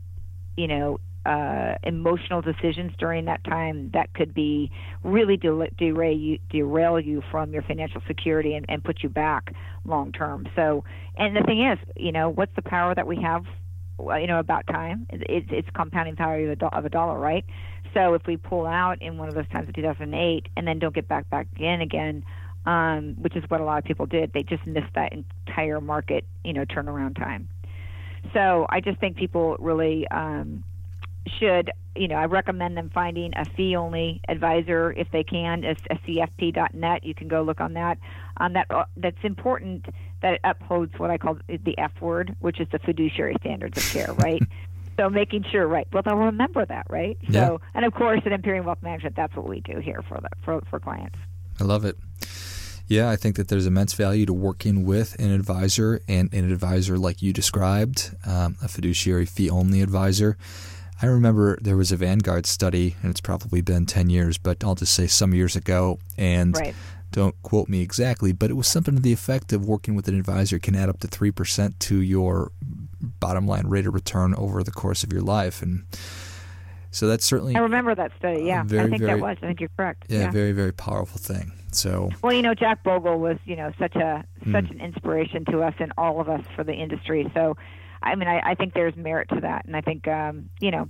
you 0.56 0.68
know, 0.68 1.00
uh, 1.24 1.76
emotional 1.84 2.42
decisions 2.42 2.92
during 2.98 3.24
that 3.24 3.42
time 3.44 3.90
that 3.94 4.12
could 4.12 4.34
be 4.34 4.70
really 5.02 5.38
de- 5.38 5.70
derail 5.78 6.14
you, 6.14 6.38
derail 6.50 7.00
you 7.00 7.22
from 7.30 7.52
your 7.52 7.62
financial 7.62 8.02
security 8.06 8.54
and, 8.54 8.66
and 8.68 8.84
put 8.84 9.02
you 9.02 9.08
back 9.08 9.54
long 9.86 10.12
term. 10.12 10.46
So, 10.54 10.84
and 11.16 11.34
the 11.34 11.42
thing 11.42 11.64
is, 11.64 11.78
you 11.96 12.12
know, 12.12 12.28
what's 12.28 12.54
the 12.56 12.62
power 12.62 12.94
that 12.94 13.06
we 13.06 13.22
have? 13.22 13.44
You 13.98 14.26
know, 14.26 14.38
about 14.38 14.66
time. 14.66 15.06
It's, 15.08 15.46
it's 15.50 15.68
compounding 15.74 16.16
value 16.16 16.46
of 16.46 16.52
a, 16.52 16.56
do- 16.56 16.66
of 16.66 16.84
a 16.84 16.90
dollar, 16.90 17.18
right? 17.18 17.44
So 17.94 18.14
if 18.14 18.26
we 18.26 18.36
pull 18.36 18.66
out 18.66 19.00
in 19.00 19.16
one 19.16 19.28
of 19.28 19.34
those 19.34 19.48
times 19.48 19.68
of 19.68 19.74
2008 19.74 20.48
and 20.56 20.66
then 20.66 20.78
don't 20.78 20.94
get 20.94 21.08
back 21.08 21.30
back 21.30 21.46
in 21.56 21.80
again, 21.80 22.24
um, 22.66 23.14
which 23.18 23.36
is 23.36 23.44
what 23.48 23.60
a 23.60 23.64
lot 23.64 23.78
of 23.78 23.84
people 23.84 24.04
did, 24.04 24.32
they 24.32 24.42
just 24.42 24.66
missed 24.66 24.92
that 24.94 25.12
entire 25.54 25.80
market, 25.80 26.24
you 26.44 26.52
know, 26.52 26.64
turnaround 26.64 27.16
time. 27.16 27.48
So 28.32 28.66
I 28.68 28.80
just 28.80 28.98
think 29.00 29.16
people 29.16 29.56
really 29.58 30.08
um, 30.08 30.64
should, 31.38 31.70
you 31.94 32.08
know, 32.08 32.16
I 32.16 32.24
recommend 32.24 32.76
them 32.76 32.90
finding 32.92 33.32
a 33.36 33.44
fee 33.44 33.76
only 33.76 34.20
advisor 34.28 34.92
if 34.92 35.10
they 35.12 35.22
can. 35.22 35.64
It's 35.64 35.80
cfp.net. 35.82 37.04
You 37.04 37.14
can 37.14 37.28
go 37.28 37.42
look 37.42 37.60
on 37.60 37.74
that. 37.74 37.98
Um, 38.38 38.54
that 38.54 38.66
uh, 38.70 38.84
that's 38.96 39.22
important 39.22 39.86
that 40.22 40.34
it 40.34 40.40
upholds 40.42 40.98
what 40.98 41.10
I 41.10 41.18
call 41.18 41.38
the 41.48 41.78
F 41.78 41.92
word, 42.00 42.34
which 42.40 42.60
is 42.60 42.68
the 42.72 42.78
fiduciary 42.78 43.36
standards 43.40 43.78
of 43.78 43.92
care, 43.92 44.12
right? 44.14 44.42
so 44.98 45.08
making 45.10 45.44
sure, 45.52 45.68
right? 45.68 45.86
Well, 45.92 46.02
they'll 46.02 46.16
remember 46.16 46.64
that, 46.64 46.86
right? 46.88 47.18
Yeah. 47.28 47.46
So, 47.46 47.60
and 47.74 47.84
of 47.84 47.94
course, 47.94 48.20
at 48.24 48.32
Empyrean 48.32 48.64
Wealth 48.64 48.82
Management, 48.82 49.16
that's 49.16 49.36
what 49.36 49.46
we 49.46 49.60
do 49.60 49.78
here 49.78 50.02
for 50.08 50.18
the 50.20 50.30
for 50.44 50.62
for 50.70 50.80
clients. 50.80 51.18
I 51.60 51.64
love 51.64 51.84
it. 51.84 51.96
Yeah, 52.86 53.08
I 53.08 53.16
think 53.16 53.36
that 53.36 53.48
there's 53.48 53.66
immense 53.66 53.94
value 53.94 54.26
to 54.26 54.32
working 54.32 54.84
with 54.84 55.18
an 55.18 55.30
advisor 55.30 56.00
and 56.06 56.32
an 56.34 56.50
advisor 56.52 56.98
like 56.98 57.22
you 57.22 57.32
described, 57.32 58.14
um, 58.26 58.56
a 58.62 58.68
fiduciary 58.68 59.26
fee 59.26 59.48
only 59.48 59.80
advisor. 59.80 60.36
I 61.00 61.06
remember 61.06 61.58
there 61.60 61.76
was 61.76 61.92
a 61.92 61.96
Vanguard 61.96 62.46
study, 62.46 62.96
and 63.02 63.10
it's 63.10 63.20
probably 63.20 63.62
been 63.62 63.86
10 63.86 64.10
years, 64.10 64.38
but 64.38 64.62
I'll 64.62 64.74
just 64.74 64.94
say 64.94 65.06
some 65.06 65.34
years 65.34 65.56
ago, 65.56 65.98
and 66.18 66.56
right. 66.56 66.74
don't 67.10 67.34
quote 67.42 67.68
me 67.68 67.80
exactly, 67.80 68.32
but 68.32 68.50
it 68.50 68.54
was 68.54 68.68
something 68.68 68.94
to 68.94 69.02
the 69.02 69.12
effect 69.12 69.52
of 69.52 69.66
working 69.66 69.94
with 69.94 70.06
an 70.06 70.18
advisor 70.18 70.58
can 70.58 70.76
add 70.76 70.88
up 70.88 71.00
to 71.00 71.08
3% 71.08 71.78
to 71.78 72.00
your 72.00 72.52
bottom 73.00 73.46
line 73.46 73.66
rate 73.66 73.86
of 73.86 73.94
return 73.94 74.34
over 74.34 74.62
the 74.62 74.70
course 74.70 75.02
of 75.02 75.12
your 75.12 75.22
life. 75.22 75.62
And 75.62 75.84
so 76.90 77.08
that's 77.08 77.24
certainly. 77.24 77.56
I 77.56 77.60
remember 77.60 77.94
that 77.94 78.12
study, 78.18 78.44
yeah. 78.44 78.62
Very, 78.62 78.84
I 78.84 78.88
think 78.90 79.02
very, 79.02 79.14
that 79.14 79.22
was. 79.22 79.36
I 79.42 79.46
think 79.46 79.60
you're 79.60 79.70
correct. 79.76 80.04
Yeah, 80.08 80.20
yeah, 80.20 80.30
very, 80.30 80.52
very 80.52 80.72
powerful 80.72 81.18
thing. 81.18 81.52
So 81.74 82.10
well, 82.22 82.32
you 82.32 82.42
know, 82.42 82.54
Jack 82.54 82.82
Bogle 82.84 83.18
was 83.18 83.36
you 83.44 83.56
know 83.56 83.72
such 83.78 83.96
a 83.96 84.24
Mm. 84.44 84.52
such 84.52 84.70
an 84.70 84.80
inspiration 84.80 85.44
to 85.46 85.62
us 85.62 85.74
and 85.78 85.92
all 85.96 86.20
of 86.20 86.28
us 86.28 86.42
for 86.54 86.64
the 86.64 86.74
industry. 86.74 87.30
So, 87.34 87.56
I 88.02 88.14
mean, 88.14 88.28
I, 88.28 88.40
I 88.50 88.54
think 88.54 88.74
there's 88.74 88.94
merit 88.94 89.28
to 89.30 89.40
that, 89.40 89.64
and 89.64 89.74
I 89.76 89.80
think 89.80 90.06
um, 90.06 90.50
you 90.60 90.70
know, 90.70 90.88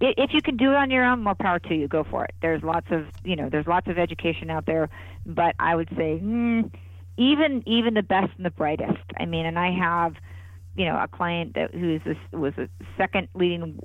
if 0.00 0.30
you 0.32 0.42
can 0.42 0.56
do 0.56 0.70
it 0.70 0.76
on 0.76 0.90
your 0.90 1.04
own, 1.04 1.22
more 1.22 1.34
power 1.34 1.58
to 1.60 1.74
you. 1.74 1.88
Go 1.88 2.04
for 2.04 2.24
it. 2.24 2.34
There's 2.42 2.62
lots 2.62 2.86
of 2.90 3.06
you 3.24 3.36
know, 3.36 3.48
there's 3.48 3.66
lots 3.66 3.88
of 3.88 3.98
education 3.98 4.50
out 4.50 4.66
there, 4.66 4.88
but 5.26 5.54
I 5.58 5.74
would 5.76 5.88
say 5.90 6.20
mm, 6.22 6.70
even 7.16 7.62
even 7.66 7.94
the 7.94 8.02
best 8.02 8.30
and 8.36 8.44
the 8.44 8.50
brightest. 8.50 9.02
I 9.18 9.24
mean, 9.26 9.46
and 9.46 9.58
I 9.58 9.70
have. 9.72 10.14
You 10.76 10.84
know, 10.84 10.94
a 10.94 11.08
client 11.08 11.54
that 11.54 11.74
who 11.74 11.96
is 11.96 12.02
a, 12.06 12.38
was 12.38 12.52
a 12.56 12.68
second 12.96 13.26
leading 13.34 13.80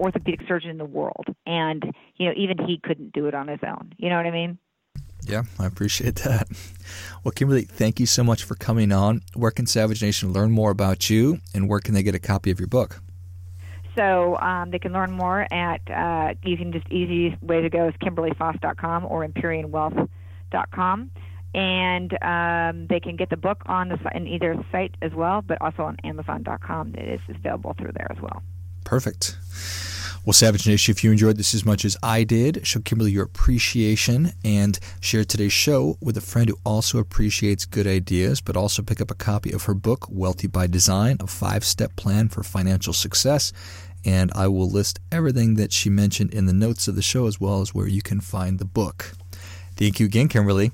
orthopedic 0.00 0.40
surgeon 0.48 0.68
in 0.70 0.78
the 0.78 0.84
world, 0.84 1.26
and 1.46 1.84
you 2.16 2.26
know, 2.26 2.32
even 2.36 2.58
he 2.58 2.80
couldn't 2.82 3.12
do 3.12 3.26
it 3.26 3.34
on 3.34 3.46
his 3.46 3.60
own. 3.64 3.92
You 3.98 4.08
know 4.10 4.16
what 4.16 4.26
I 4.26 4.32
mean? 4.32 4.58
Yeah, 5.24 5.42
I 5.58 5.66
appreciate 5.66 6.16
that. 6.16 6.48
Well, 7.22 7.32
Kimberly, 7.32 7.62
thank 7.64 8.00
you 8.00 8.06
so 8.06 8.24
much 8.24 8.44
for 8.44 8.54
coming 8.54 8.92
on. 8.92 9.22
Where 9.34 9.50
can 9.50 9.66
Savage 9.66 10.02
Nation 10.02 10.32
learn 10.32 10.50
more 10.50 10.70
about 10.70 11.10
you, 11.10 11.40
and 11.52 11.68
where 11.68 11.80
can 11.80 11.94
they 11.94 12.02
get 12.02 12.14
a 12.14 12.18
copy 12.18 12.50
of 12.50 12.58
your 12.58 12.68
book? 12.68 13.00
So 13.98 14.36
um, 14.38 14.70
they 14.70 14.78
can 14.78 14.92
learn 14.92 15.10
more 15.10 15.52
at, 15.52 15.80
uh, 15.90 16.34
you 16.44 16.56
can 16.56 16.72
just, 16.72 16.86
easy 16.88 17.36
way 17.42 17.60
to 17.60 17.68
go 17.68 17.88
is 17.88 17.94
kimberlyfoss.com 18.00 19.04
or 19.06 19.26
empyreanwealth.com. 19.26 21.10
And 21.54 22.12
um, 22.22 22.86
they 22.88 23.00
can 23.00 23.16
get 23.16 23.30
the 23.30 23.36
book 23.36 23.62
on 23.66 23.88
the 23.88 23.98
in 24.14 24.28
either 24.28 24.64
site 24.70 24.94
as 25.02 25.12
well, 25.14 25.42
but 25.42 25.60
also 25.60 25.82
on 25.82 25.96
amazon.com. 26.04 26.94
It 26.94 27.08
is 27.08 27.20
available 27.34 27.74
through 27.76 27.92
there 27.94 28.06
as 28.10 28.22
well. 28.22 28.42
Perfect. 28.84 29.36
Well, 30.28 30.34
Savage 30.34 30.68
Nation, 30.68 30.92
if 30.92 31.02
you 31.02 31.10
enjoyed 31.10 31.38
this 31.38 31.54
as 31.54 31.64
much 31.64 31.86
as 31.86 31.96
I 32.02 32.22
did, 32.22 32.66
show 32.66 32.80
Kimberly 32.80 33.12
your 33.12 33.24
appreciation 33.24 34.34
and 34.44 34.78
share 35.00 35.24
today's 35.24 35.54
show 35.54 35.96
with 36.02 36.18
a 36.18 36.20
friend 36.20 36.50
who 36.50 36.58
also 36.66 36.98
appreciates 36.98 37.64
good 37.64 37.86
ideas, 37.86 38.42
but 38.42 38.54
also 38.54 38.82
pick 38.82 39.00
up 39.00 39.10
a 39.10 39.14
copy 39.14 39.52
of 39.52 39.62
her 39.62 39.72
book, 39.72 40.06
Wealthy 40.10 40.46
by 40.46 40.66
Design, 40.66 41.16
a 41.20 41.26
five 41.26 41.64
step 41.64 41.96
plan 41.96 42.28
for 42.28 42.42
financial 42.42 42.92
success. 42.92 43.54
And 44.04 44.30
I 44.34 44.48
will 44.48 44.68
list 44.68 45.00
everything 45.10 45.54
that 45.54 45.72
she 45.72 45.88
mentioned 45.88 46.34
in 46.34 46.44
the 46.44 46.52
notes 46.52 46.88
of 46.88 46.94
the 46.94 47.00
show 47.00 47.26
as 47.26 47.40
well 47.40 47.62
as 47.62 47.74
where 47.74 47.88
you 47.88 48.02
can 48.02 48.20
find 48.20 48.58
the 48.58 48.66
book. 48.66 49.12
Thank 49.76 49.98
you 49.98 50.04
again, 50.04 50.28
Kimberly. 50.28 50.72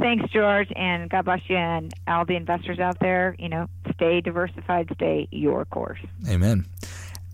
Thanks, 0.00 0.30
George, 0.32 0.72
and 0.74 1.10
God 1.10 1.26
bless 1.26 1.42
you, 1.48 1.56
and 1.56 1.92
all 2.06 2.24
the 2.24 2.36
investors 2.36 2.78
out 2.78 2.98
there. 3.00 3.36
You 3.38 3.50
know, 3.50 3.68
stay 3.92 4.22
diversified, 4.22 4.90
stay 4.94 5.28
your 5.30 5.66
course. 5.66 5.98
Amen. 6.26 6.64